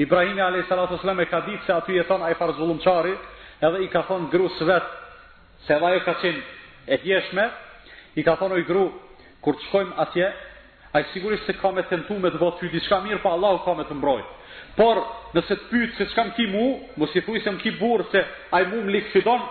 [0.00, 1.04] Ibrahimi a.s.
[1.24, 3.14] e ka ditë se aty jeton a i farë zulumqari
[3.66, 6.58] edhe i ka thonë grusë vetë se dhe ajo ka qenë
[6.90, 7.44] e hjeshme,
[8.18, 8.88] i ka thonë i gru,
[9.44, 10.26] kur të shkojmë atje,
[10.90, 13.60] a i sigurisht se ka me tentu me të botë ty, diçka mirë, pa Allah
[13.64, 14.32] ka me të mbrojt.
[14.74, 14.98] Por,
[15.36, 16.64] nëse të pytë se më ki mu,
[16.98, 19.46] më si thuj se më ki burë, se a i mu më likë donë,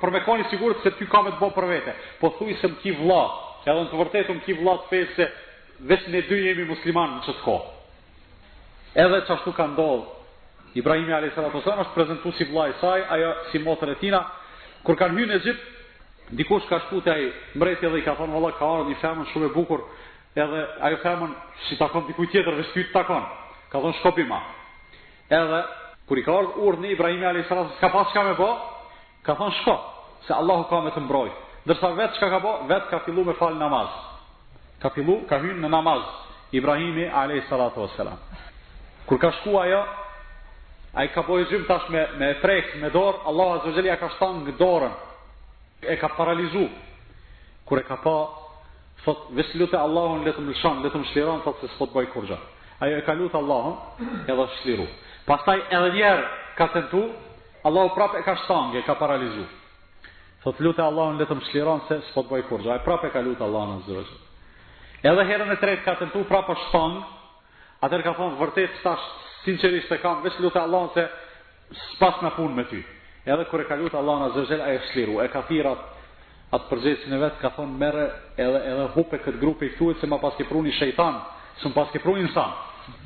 [0.00, 1.94] për me koni sigurisht se ty ka me të botë për vete.
[2.20, 3.20] Po thuj se më ki vla,
[3.64, 5.30] edhe në të vërtetë më ki vla të fejtë se
[5.90, 7.72] veç në dy jemi musliman në qëtë kohë.
[9.06, 10.12] Edhe që ashtu ka ndodhë,
[10.82, 11.32] Ibrahimi a.s.
[11.32, 14.20] është prezentu si vla i saj, ajo si motër e tina,
[14.84, 15.75] kur kanë hynë e gjithë,
[16.34, 19.26] Dikush ka shku të ajë mbreti edhe i ka thonë, valla, ka arë një femën
[19.30, 19.82] shumë e bukur,
[20.34, 21.34] edhe ajo femën
[21.68, 23.22] si takon diku tjetër, veç të takon,
[23.70, 24.40] ka thonë shkopi ma.
[25.30, 25.60] Edhe,
[26.08, 27.52] kur i ka arë urë në Ibrahimi a.s.
[27.80, 28.50] ka pas ka me bo,
[29.26, 29.76] ka thonë shko,
[30.26, 31.28] se Allahu ka me të mbroj.
[31.66, 33.86] Ndërsa vetë që ka bo, vetë ka fillu me falë namaz.
[34.82, 36.02] Ka fillu, ka hynë në namaz,
[36.54, 38.02] Ibrahimi a.s.
[39.06, 39.82] Kur ka shku ajo,
[40.90, 43.98] a i ka bojë zhjim tash me, me prejkë, me dorë, Allah a.s.
[44.00, 44.94] ka shtanë dorën,
[45.80, 46.68] e ka paralizu.
[47.64, 48.18] Kur e ka pa,
[49.04, 52.38] thot, vis lutë Allahun, letë më lëshan, letë më shliran, thot, se s'pot bëj kurgja.
[52.80, 53.76] Ajo e ka lutë Allahun,
[54.28, 54.86] edhe shliru.
[55.26, 56.26] Pastaj edhe njerë
[56.58, 57.02] ka tentu,
[57.66, 59.44] Allahu prapë e ka shtangë, e ka paralizu.
[60.44, 62.72] Thot, lutë Allahun, letë më shliran, se s'pot bëj kurgja.
[62.74, 64.06] Ajo prapë e ka lutë Allahun, në
[65.06, 67.02] Edhe herën e tretë ka tentu, prapë shtangë,
[67.84, 69.04] atër ka thonë, vërtet, stash,
[69.44, 71.04] sinqerisht e kam, vis lutë Allahun, se
[71.92, 72.80] s'pas na pun me ty
[73.26, 75.90] edhe kur e ka lutë Allahu në zëzhel, a e shliru, e ka thirë atë,
[76.56, 76.80] atë
[77.16, 78.04] e vetë, ka thonë mere
[78.36, 81.18] edhe, edhe hupe këtë grupe i këtuit, se ma pas ke pruni shejtan,
[81.58, 82.52] se ma pas ke pruni nësan.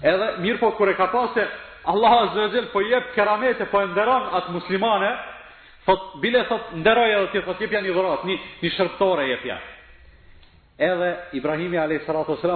[0.03, 1.47] Edhe mirë po kur e ka pasë,
[1.89, 5.11] Allah në zëzhel, po jep keramete, po e nderon atë muslimane,
[5.87, 9.57] thot, bile thot, nderoj edhe ti, thot, jepja një dhurat, një, një jep jepja.
[10.81, 12.07] Edhe Ibrahimi a.s.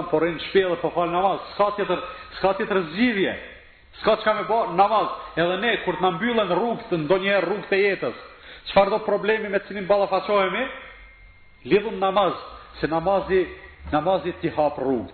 [0.09, 1.99] po rinë shpje po falë namaz, s'ka tjetër,
[2.37, 3.33] s'ka tjetër zgjidhje,
[3.99, 5.07] s'ka çka me bo namaz.
[5.41, 8.17] Edhe ne kur të na mbyllen rrugët ndonjëherë rrugët e jetës,
[8.67, 10.63] qëfar do problemi me cilin ballafaqohemi?
[11.69, 12.33] lidhën namaz,
[12.79, 13.41] se namazi
[13.95, 15.13] namazi ti hap rrugët.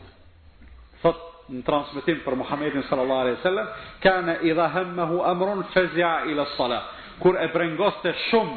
[1.01, 1.19] Thot
[1.55, 3.67] në transmetim për Muhammedin sallallahu alaihi wasallam,
[4.03, 6.81] kana idha hammahu amrun fazi'a ila as-salah.
[7.23, 8.55] Kur e brengoste shumë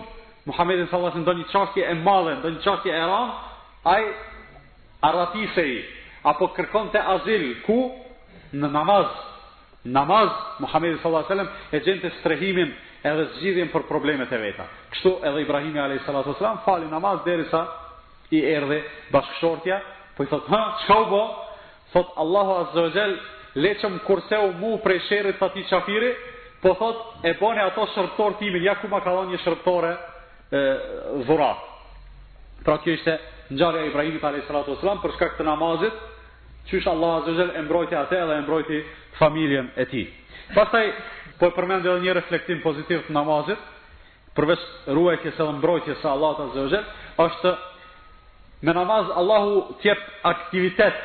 [0.48, 3.36] Muhammedin sallallahu alaihi wasallam ndonjë çështje e madhe, ndonjë çështje e rëndë,
[3.94, 4.02] ai
[5.08, 5.72] arratisej
[6.30, 7.78] apo kërkonte azil ku
[8.60, 9.06] në namaz
[9.84, 10.28] namaz
[10.60, 12.72] Muhamedi sallallahu alaihi wasallam e gjente strehimin
[13.04, 14.66] edhe zgjidhjen për problemet e veta.
[14.94, 16.60] Kështu edhe Ibrahimi a.s.
[16.64, 17.66] fali namaz derisa
[18.30, 18.80] i erdhe
[19.12, 19.76] bashkëshortja,
[20.16, 21.22] po i thotë, "Ha, çka u bë?"
[21.92, 23.14] Thot Allahu azza wa jall,
[23.56, 26.14] "Leçëm kurseu mu prej sherrit ti qafiri,
[26.64, 29.92] Po thot, "E bone ato shërptor timin, ja ku ma ka dhënë një shërptore
[30.50, 30.60] e
[31.26, 31.56] dhurat."
[32.64, 33.18] Pra kjo ishte
[33.52, 35.92] ngjarja e Ibrahimit alayhi për shkak të namazit,
[36.68, 38.78] qysh Allah Azizel e mbrojti atë dhe e mbrojti
[39.18, 40.02] familjen e ti.
[40.56, 40.90] Pastaj,
[41.38, 43.60] po e përmend edhe një reflektim pozitiv të namazit,
[44.36, 44.62] përves
[44.96, 46.82] ruajtjes edhe mbrojtjes së Allahut Azza
[47.24, 47.52] është
[48.66, 50.00] me namaz Allahu t'jep
[50.32, 50.96] aktivitet,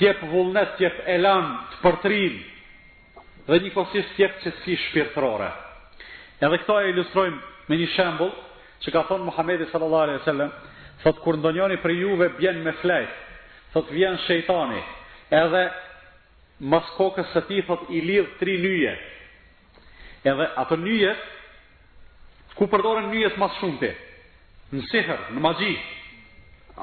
[0.00, 2.36] t'jep vullnet, t'jep elan, të përtrin,
[3.48, 5.50] dhe një kosis t'jep që si shpirtërore.
[6.42, 8.32] Edhe këto e ilustrojmë me një shembul,
[8.82, 10.50] që ka thonë Muhammedi sallallahu alaihi Vesellem,
[11.04, 13.12] thotë, kur ndonjoni për juve bjen me flajt,
[13.72, 14.80] thot vjen shejtani
[15.40, 15.62] edhe
[16.72, 18.92] mas kokës së ti thot i lidh tri nyje
[20.32, 21.12] edhe ato nyje
[22.58, 23.90] ku përdorën nyje të mas shumë ti
[24.76, 25.72] në siher, në magji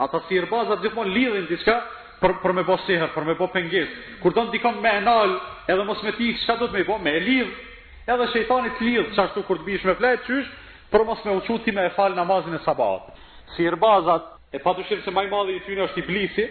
[0.06, 1.76] ato si rëbazat gjithmon lidhin diska
[2.20, 5.38] për, për me bo siher, për me bo pengis kur do në dikon me enal
[5.74, 9.14] edhe mos me ti i do të me bo me lidh edhe shejtani të lidh
[9.16, 10.50] që ashtu kur të bish me flejt qysh
[10.92, 13.14] për mos me uquti me e falë namazin e sabat
[13.56, 16.44] si rëbazat E pa të shirë që maj madhe i tynë është i blisi,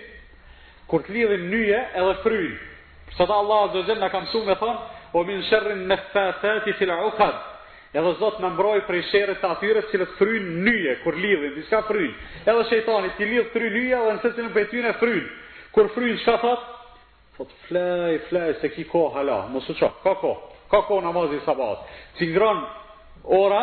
[0.90, 2.56] kur të lidhim nyje edhe fryjë.
[3.18, 4.76] Sot Allah azza jalla ka mësuar me thon,
[5.16, 7.36] o min sharrin nafasati fil uqad.
[7.98, 12.12] Edhe Zot na mbroj prej sherrit të atyre që fryjn nyje kur lidhin diçka fryjn.
[12.50, 15.26] Edhe shejtani ti lidh fryjn nyje edhe nëse ti në betyrën e fryjn.
[15.76, 16.62] Kur fryjn çka thot?
[17.36, 20.00] Fot flaj, flaj se ki ko hala, mos u çok.
[20.04, 20.32] Ka ko.
[20.72, 21.84] Ka ko namazi sabat.
[22.16, 22.64] Ti ngron
[23.40, 23.62] ora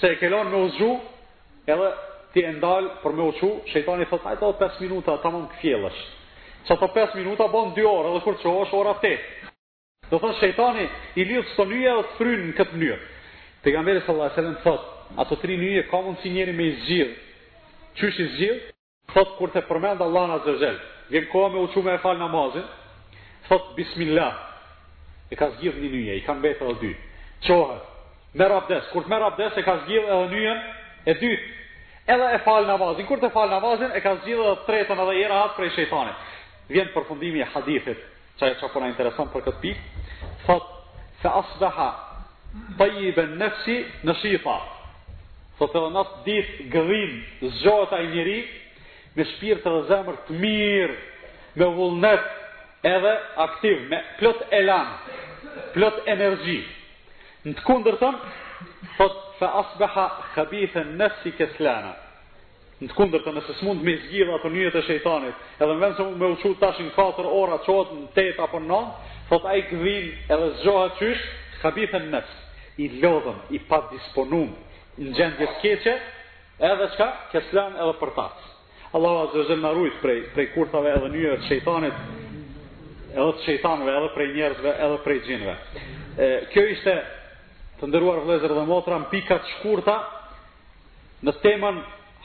[0.00, 0.90] se e ke lënë me uzu,
[1.68, 1.88] edhe
[2.32, 6.02] ti e ndal për me uçu, shejtani thot ajto 5 minuta tamam kthjellesh.
[6.66, 9.18] Sa so të 5 minuta bon 2 orë, edhe kur që është ora 8.
[10.10, 10.86] Do thënë, shejtani
[11.20, 13.06] i lidhë së njëja dhe frynë në këtë mënyrë.
[13.62, 14.90] Të kam verë, sallat, se dhe në thëtë,
[15.22, 17.16] ato tri njëja ka mund si njeri me i zgjidhë.
[18.00, 18.58] Qysh i zgjidhë?
[19.14, 20.84] Thëtë, kur të përmendë Allah në zërgjelë.
[21.14, 22.66] Vjen koha me uqume e falë namazin,
[23.48, 24.44] thëtë, bismillah.
[25.32, 26.92] E ka zgjidhë një njëja, i kam betë edhe dy.
[27.46, 27.90] Qohët,
[28.40, 30.56] merë abdes, kur të merë abdes, e ka zgjidhë edhe njëja
[31.10, 31.30] e dy.
[32.14, 35.42] Edhe e falë namazin, kur të falë namazin, e ka zgjidhë edhe tretën edhe jera
[35.48, 36.25] atë prej shejtanit
[36.72, 37.98] vjen përfundimi i hadithit,
[38.40, 39.84] çaj çka po na intereson për këtë pikë,
[40.46, 40.64] thot
[41.22, 41.88] se asbaha
[42.80, 43.76] tayyib an-nafsi
[44.08, 44.56] nashifa.
[45.60, 47.12] Thot edhe nas dit gërim
[47.58, 48.24] zgjohet ai
[49.16, 50.96] me shpirt të zemër të mirë,
[51.58, 52.24] me vullnet
[52.94, 53.14] edhe
[53.46, 54.88] aktiv, me plot elan,
[55.74, 56.60] plot energji.
[57.46, 58.18] Në të kundër thot,
[59.38, 61.92] fa asbeha khabithën nafsi kaslana
[62.76, 65.94] në të kundër të nëse s'mund me zgjidhë ato njët e shejtanit, edhe në vend
[65.96, 68.92] se me uqu tashin 4 ora qotë në 8 apo në 9,
[69.30, 71.22] thot a i këdhin edhe zgjohat qysh,
[71.62, 72.34] habithën nës
[72.84, 74.50] i lodhëm, i pa disponum,
[75.00, 75.94] në gjendje s'keqe,
[76.70, 78.52] edhe qka, keslan edhe për tats.
[78.92, 79.72] Allahu azze zhe në
[80.02, 81.96] prej, prej kurtave edhe njët e shejtanit,
[83.16, 85.56] edhe të shejtanve, edhe prej njerëzve, edhe prej gjinve.
[86.18, 86.98] E, kjo ishte
[87.80, 89.96] të ndëruar vlezër dhe motra në pikat shkurta
[91.26, 91.82] në temën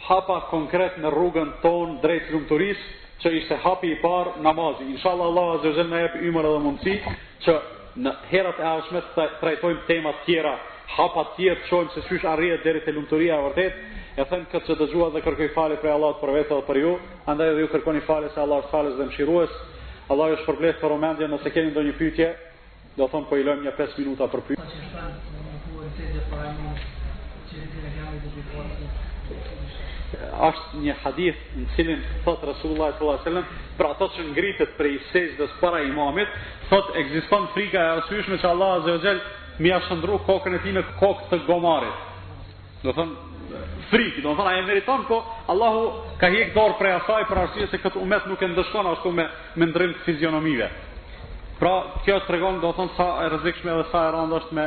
[0.07, 2.85] hapa konkret në rrugën ton drejt lumturisë,
[3.21, 4.87] që ishte hapi i parë namazi.
[4.95, 6.95] Inshallah Allah azze zel na jep ymër dhe mundësi
[7.45, 7.55] që
[8.01, 10.53] në herat e ardhshme të trajtojmë tema të tjera,
[10.95, 13.73] hapa të tjera, çojmë se çysh arrihet deri te lumturia e vërtet.
[14.19, 16.95] E them këtë që dëgjua dhe kërkoj falje prej Allahut për vetë dhe për ju,
[17.31, 19.51] andaj edhe ju kërkoni falje se Allahu është falës dhe mëshirues.
[20.11, 22.27] Allah ju shpërblet për momentin, nëse keni ndonjë pyetje,
[22.97, 24.69] do thon po i lëm një 5 minuta për pyetje
[30.19, 34.93] është një hadith në cilin thot Rasulullah sallallahu alaihi wasallam për ato që ngritet prej
[35.11, 36.31] sejdës para imamit,
[36.69, 39.21] thot ekziston frika e arsyeshme që Allah azza wa jall
[39.61, 42.07] më ia shndru kokën e tij në kokë të gomarit.
[42.83, 43.13] Do thon
[43.91, 45.81] frik, do thon ai meriton, po Allahu
[46.19, 49.25] ka hiq dorë prej asaj për arsye se këtë umet nuk e ndeshkon ashtu me
[49.55, 50.67] me ndrym fizionomive.
[51.61, 51.73] Pra,
[52.05, 54.65] kjo të regon, do thonë, sa e rëzikshme dhe sa e rëndë është me,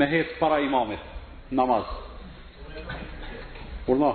[0.00, 1.02] me hecë para imamit,
[1.52, 1.84] namaz.
[3.92, 4.14] Urna.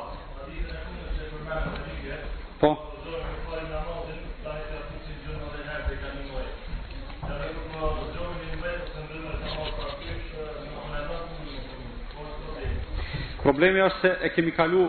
[1.47, 2.75] Po.
[13.43, 14.81] Problemi është se e kemi kalu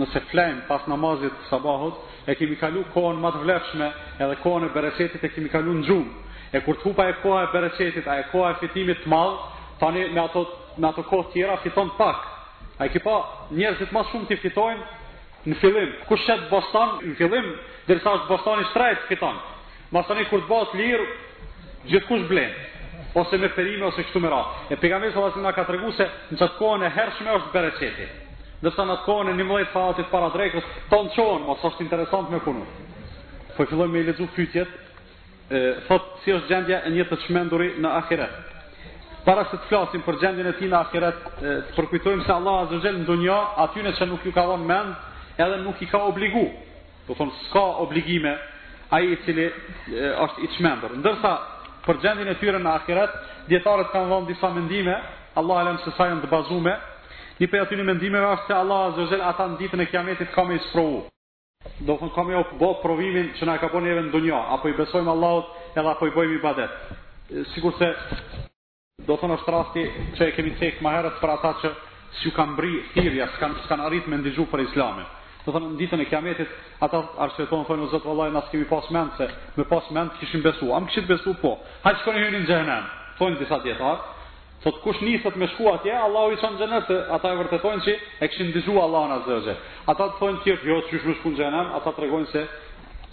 [0.00, 3.88] nëse flejmë pas namazit të sabahut, e kemi kalu kohën më të vlefshme
[4.24, 6.14] edhe kohën e bereqetit e kemi kalu në gjumë.
[6.56, 9.36] E kur të hupa e koha e bereqetit, a e koha e fitimit të madhë,
[9.82, 10.46] tani me ato,
[10.80, 12.18] me ato kohë tjera fiton pak.
[12.80, 13.14] A e kipa
[13.58, 14.95] njerëzit ma shumë të fitojnë,
[15.50, 17.46] në fillim, ku shet bostan në fillim,
[17.88, 19.36] derisa është bostani shtrejt fiton.
[19.94, 21.06] Bostani kur të bëhet lirë,
[21.90, 22.50] gjithkush blen
[23.16, 24.66] ose me perime ose kështu me radhë.
[24.74, 28.06] E pejgamberi sallallahu alajhi wasallam ka treguar se në çat kohën e hershme është bereqeti.
[28.62, 32.38] Do të thonë kohën e 11 faatit para drekës ton çon, mos është interesant me
[32.46, 32.66] punën.
[33.56, 34.68] Po fillojmë me lexu pyetjet.
[35.50, 38.34] e thot si është gjendja e një të çmenduri në ahiret.
[39.24, 41.18] Para se të flasim për gjendjen e tij në ahiret,
[41.68, 44.94] të përkujtojmë se Allah azza në dunjë aty në që nuk ju ka dhënë mend,
[45.38, 46.48] edhe nuk i ka obligu
[47.08, 48.32] do thonë s'ka obligime
[48.96, 49.46] aji i cili
[50.24, 51.32] është i qmendër ndërsa
[51.86, 53.12] për gjendin e tyre në akiret
[53.50, 54.94] djetarët kanë dhonë disa mendime
[55.36, 56.72] Allah alem se sajën të bazume
[57.40, 60.32] një për aty një mendimeve është se Allah a zëzhel ata në ditën e kiametit
[60.34, 61.04] ka me i sëprovu
[61.86, 64.68] do thonë ka me jo bo provimin që na ka po njeve në dunja apo
[64.72, 66.78] i besojmë Allahot edhe apo i bojmë i badet
[67.54, 67.86] Sigur se
[69.08, 69.84] do thonë është rasti
[70.16, 71.72] që e kemi cekë maherët për ata që
[72.20, 75.04] s'ju kanë bri thirja, s'kanë arrit me ndizhu për islamin
[75.46, 78.88] do thonë në ditën e kiametit ata arsyeton thonë o zot vallahi na kemi pas
[78.90, 80.76] mend se me pas mend kishim besuar.
[80.76, 82.84] am kishit besu po ha shkoni hyrin në xhenem
[83.18, 83.98] thonë disa dietar
[84.64, 87.94] thot kush niset me shku atje allahu i çon në xhenet ata e vërtetojnë se
[88.20, 89.54] e kishin dëgjuar allahun azza
[89.92, 92.42] ata thonë ti jo çish me në xhenem ata tregojnë se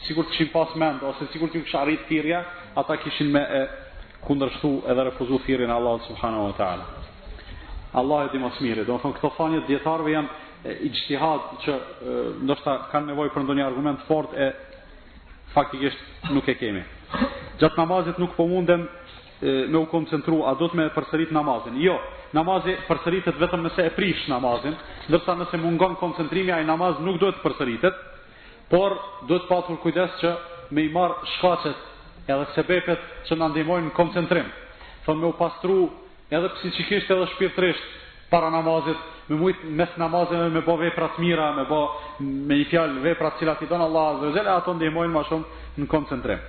[0.08, 2.40] sikur të kishin pas mend ose sikur ti kish arrit thirrja
[2.76, 3.62] ata kishin me e,
[4.26, 6.86] kundërshtu edhe refuzu thirrjen e Allahut subhanahu wa taala
[7.96, 10.30] Allah e di më smire, do në thonë këto fanjet djetarve janë
[10.64, 11.74] ijtihad që
[12.46, 14.50] ndoshta kanë nevojë për ndonjë argument fort e
[15.54, 16.84] faktikisht nuk e kemi.
[17.62, 18.86] Gjat namazit nuk po mundem
[19.44, 21.76] me u koncentru, a do të më përsërit namazin?
[21.84, 21.98] Jo,
[22.34, 24.78] namazi përsëritet vetëm nëse e prish namazin,
[25.10, 27.98] ndërsa nëse mungon koncentrimi ai namaz nuk duhet të përsëritet,
[28.72, 28.96] por
[29.28, 30.32] duhet të patur kujdes që
[30.72, 34.48] me i marr shkaqet edhe sebepet që na ndihmojnë në koncentrim.
[35.06, 35.82] Thonë me u pastru
[36.32, 37.92] edhe psiqikisht edhe shpirtërisht
[38.34, 38.98] para namazit,
[39.30, 41.82] me mujt mes namazit me bo vepra të mira, me bo
[42.20, 45.60] me një fjalë vepra të cilat i donë Allah dhe zele, ato ndihmojnë ma shumë
[45.78, 46.42] në koncentrim.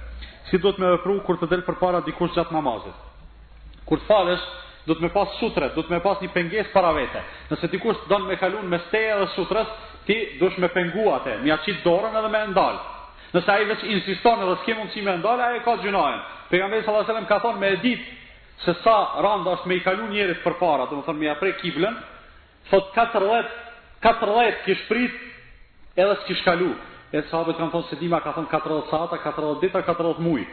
[0.48, 2.96] Si do të me vëpru kur të delë për para dikush gjatë namazit?
[3.88, 4.46] Kur të falesh,
[4.88, 7.20] do të me pas sutret, do të me pas një penges para vete.
[7.52, 9.76] Nëse dikush të donë me kalun me steja dhe sutres,
[10.08, 12.80] ti dush me pengu atë, mi aqit dorën edhe me ndalë.
[13.36, 16.18] Nëse ai veç insiston edhe s'ke mundësi me ndalë, ai ka gjunoën.
[16.48, 18.22] Pejgamberi sallallahu alajhi wasallam ka thonë me ditë
[18.62, 21.52] se sa randa është me i kalu njerit për para, dhe më thënë me apre
[21.60, 21.94] kiblën,
[22.70, 23.48] thot 14,
[24.04, 25.12] 14 kish prit,
[25.96, 26.70] edhe s'kish kalu.
[27.14, 30.46] E sahabët kanë thonë, se dima ka thonë 40 saata, 14 dita, 40 mujë.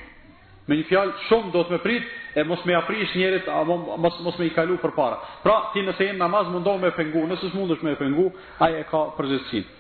[0.69, 4.19] Me një fjalë shumë do të më prit e mos më aprish njerit a mos
[4.21, 5.17] mos më i kalu përpara.
[5.43, 8.27] Pra ti nëse jeni namaz mundon me pengu, nëse s'mundesh me pengu,
[8.61, 9.79] ai e ka përgjithësinë.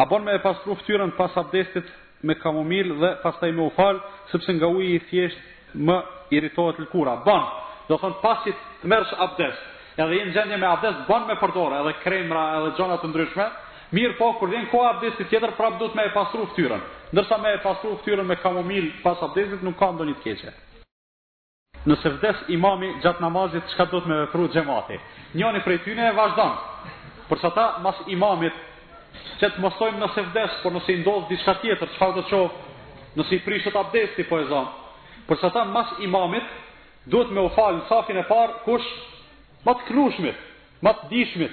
[0.00, 1.84] A bon me pas fytyrën pas abdestit
[2.22, 4.00] me kamomil dhe pastaj me ufal,
[4.32, 5.98] sepse nga uji i thjeshtë më
[6.34, 7.44] irritohet lëkura, Ban
[7.88, 8.48] Do thon pasi
[8.80, 9.54] të merresh abdes,
[10.00, 13.44] edhe jenë gjendje me abdes ban me përdore edhe kremra, edhe gjona të ndryshme.
[13.92, 16.80] Mirë po, kur vjen koha abdes tjetër prap duhet më e pasru fytyrën.
[17.12, 20.50] Ndërsa më e pasru fytyrën me kamomil pas abdesit nuk ka ndonjë të keqe.
[21.92, 24.96] Nëse vdes imami gjatë namazit, çka të më vepru xhamati?
[25.36, 26.52] Njëri prej tyre e vazhdon.
[27.28, 28.54] Për sa ta mas imamit
[29.42, 32.80] që të mësojmë nëse vdes, por nëse i ndodh diçka tjetër, çfarë do të thotë?
[33.20, 34.66] Nëse i prishet abdesti, po e zon,
[35.26, 36.44] Por sa ta mas imamit
[37.06, 38.88] duhet me u fal safin e par kush
[39.66, 40.32] më të krushme,
[40.84, 41.46] më të dishme.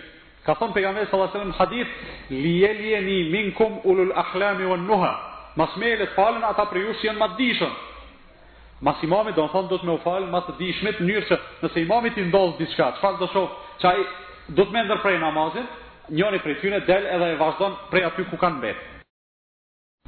[0.46, 1.92] Ka thon pejgamberi sallallahu alajhi wasallam hadith
[2.30, 5.14] li ni minkum ulul ahlam wa nuha.
[5.56, 7.74] Mas me le falën ata për ju që janë më të dishëm.
[8.82, 11.28] Mas imamit do të thonë do të më u fal më të dishmit në mënyrë
[11.32, 13.50] se nëse imamit i ti ndodh diçka, çfarë do shoh,
[13.82, 13.98] çaj
[14.58, 15.66] do të më ndërprej namazin,
[16.16, 18.78] njëri prej tyre del edhe e vazhdon prej aty ku kanë mbet.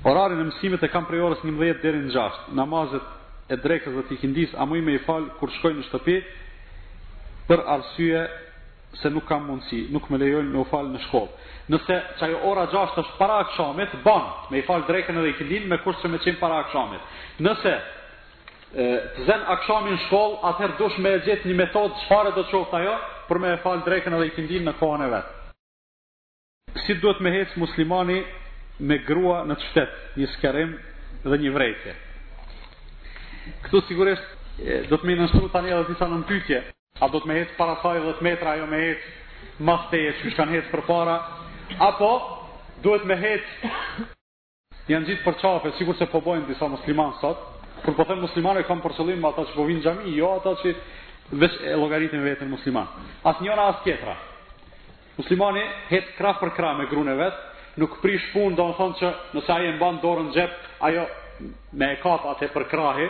[0.04, 2.42] Orarin e mësimit e kam prej orës 11 deri në 6.
[2.60, 3.04] Namazet
[3.52, 6.18] e drekës dhe t'i këndis, a mu i me i falë kur shkoj në shtëpi,
[7.50, 8.22] për arsye
[9.02, 11.50] se nuk kam mundësi, nuk me lejojnë me u falë në shkollë.
[11.74, 15.36] Nëse që ajo ora 6 është para akshamit, banë me i falë drekën edhe i
[15.40, 17.02] këndin me kurse me qimë para akshamit.
[17.44, 18.88] Nëse e,
[19.18, 22.80] të zen akshamin në shkollë, atëherë dush me e gjithë një metodë që do qoftë
[22.80, 22.96] ajo,
[23.28, 25.38] për me e falë drekën edhe i këndin në kohën e vetë.
[26.86, 28.22] Si duhet me hecë muslimani
[28.80, 30.72] me grua në qytet, një skerim
[31.26, 32.00] dhe një vrejtje
[33.66, 36.60] këtu sigurisht do të më nështru tani edhe disa në mpytje,
[37.02, 40.34] a do të me hecë para saj 10 metra, ajo me hecë mas të jetë,
[40.38, 41.16] kanë hecë për para,
[41.88, 42.12] apo
[42.84, 43.72] duhet me hecë,
[44.92, 47.42] janë gjithë për qafe, sigur se po bojnë disa musliman sot,
[47.86, 50.54] kur po them muslimanë kanë kam për qëllim ata që po vinë gjami, jo ata
[50.62, 50.76] që
[51.44, 52.88] vetë e logaritin vetën musliman.
[53.26, 54.14] As njona, as tjetra.
[55.18, 59.12] Muslimani het krah për krah me grune vetë, nuk prish punë, do në thonë që
[59.36, 60.58] nëse aje në mban dorën xhep,
[60.90, 61.06] ajo
[61.74, 63.10] me e kapë atë për krahi,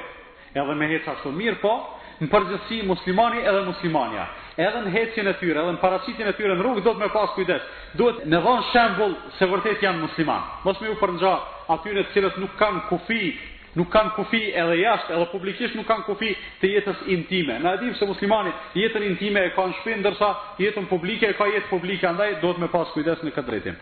[0.59, 1.73] edhe me hecë ashtu mirë, po,
[2.21, 4.25] në përgjësi muslimani edhe muslimania.
[4.57, 7.09] Edhe në heqën e tyre, edhe në parasitin e tyre në rrugë, do të me
[7.13, 7.63] pas kujdes.
[7.97, 10.43] Duhet në dhonë shembul se vërtet janë musliman.
[10.65, 11.33] Mos me ju përndxa
[11.73, 13.31] atyre të cilës nuk kanë kufi,
[13.79, 17.57] nuk kanë kufi edhe jashtë, edhe publikisht nuk kanë kufi të jetës intime.
[17.63, 20.29] Në edhim se muslimani jetën intime e ka në shpinë, ndërsa
[20.61, 23.81] jetën publike e ka jetë publike, andaj do të me pas kujdes në këtë drejtim.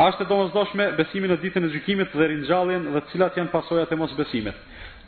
[0.00, 3.90] Ashtë të do mëzdoshme besimin e ditën e gjykimit dhe rinjallin dhe cilat janë pasojat
[3.92, 4.54] e mos besimit.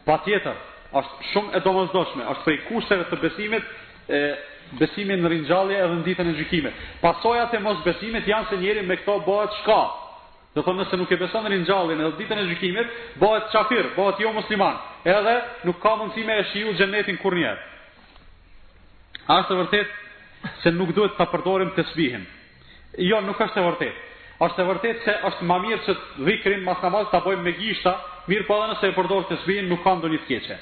[0.07, 0.55] Pa tjetër,
[0.99, 3.69] është shumë e domozdoshme, është prej kusëve të besimit,
[4.11, 4.21] e,
[4.81, 6.73] besimin në rinjallje edhe në ditën e gjykime.
[7.05, 9.81] Pasojat e mos besimit janë se njeri me këto bëhet shka.
[10.57, 12.91] Dhe thonë nëse nuk e beson në rinjallje në ditën e gjykimit,
[13.23, 14.81] bëhet qafir, bëhet jo musliman.
[15.15, 15.37] Edhe
[15.69, 17.69] nuk ka mundësime e shiju gjennetin kur njerë.
[19.23, 19.99] Ashtë të vërtet
[20.65, 22.27] se nuk duhet të përdorim të sbihim?
[22.99, 23.97] Jo, nuk është të vërtet.
[24.43, 27.53] është të vërtet se është më mirë që të dhikrin mas namaz të bojmë me
[27.61, 27.93] gjishta,
[28.31, 30.59] mirë pa dhe nëse e përdorë të zbijen, nuk kam do një të keqe.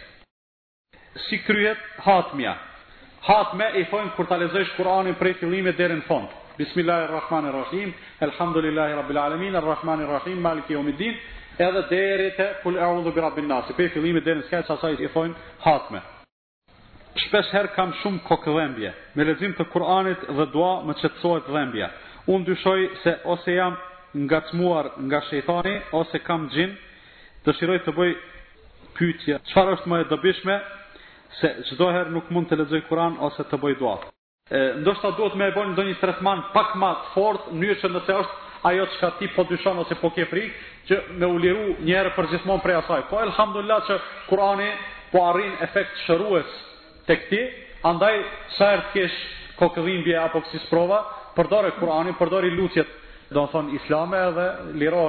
[1.27, 2.55] Si kryhet hatmja?
[3.27, 6.29] Hatme e fojmë kur të Kur'anin prej fillimit dherë në fond.
[6.57, 7.91] Bismillahirrahmanirrahim,
[8.21, 11.17] Elhamdulillahi Rabbil Alamin, Arrahmanirrahim, Maliki Omidin,
[11.59, 13.73] edhe dherë të kul e ullu bi Rabbin Nasi.
[13.77, 16.01] Prej fillimit dherë në skajtë, sasaj e fojmë hatme.
[17.21, 18.93] Shpesh her kam shumë kokë dhembje.
[19.15, 21.89] Me lezim të Kur'anit dhe dua më qëtësojt dhembje.
[22.33, 23.77] Unë dyshoj se ose jam
[24.15, 26.75] ngacmuar nga shejtani ose kam gjinë,
[27.47, 28.11] dëshiroj të bëj
[28.97, 29.38] pyetje.
[29.51, 30.57] Çfarë është më e dobishme
[31.41, 33.95] se çdo herë nuk mund të lexoj Kur'an ose të bëj dua?
[34.51, 38.12] E, ndoshta duhet me e bërë ndonjë tretman pak ma të fort, njërë që nëse
[38.22, 40.55] është ajo që ka ti po dyshon ose po ke frikë,
[40.88, 43.07] që me u liru njërë për gjithmonë prej asaj.
[43.11, 43.95] Po elhamdullat që
[44.28, 44.68] Kurani
[45.14, 46.51] po arrin efekt shërues
[47.09, 47.43] të këti,
[47.88, 48.12] andaj
[48.59, 49.18] sa e të kesh
[49.62, 51.01] kokëdhimbje apo kësis prova,
[51.38, 52.91] përdore Kurani, përdore lutjet,
[53.30, 54.49] do në thonë islame edhe
[54.82, 55.09] lirosh.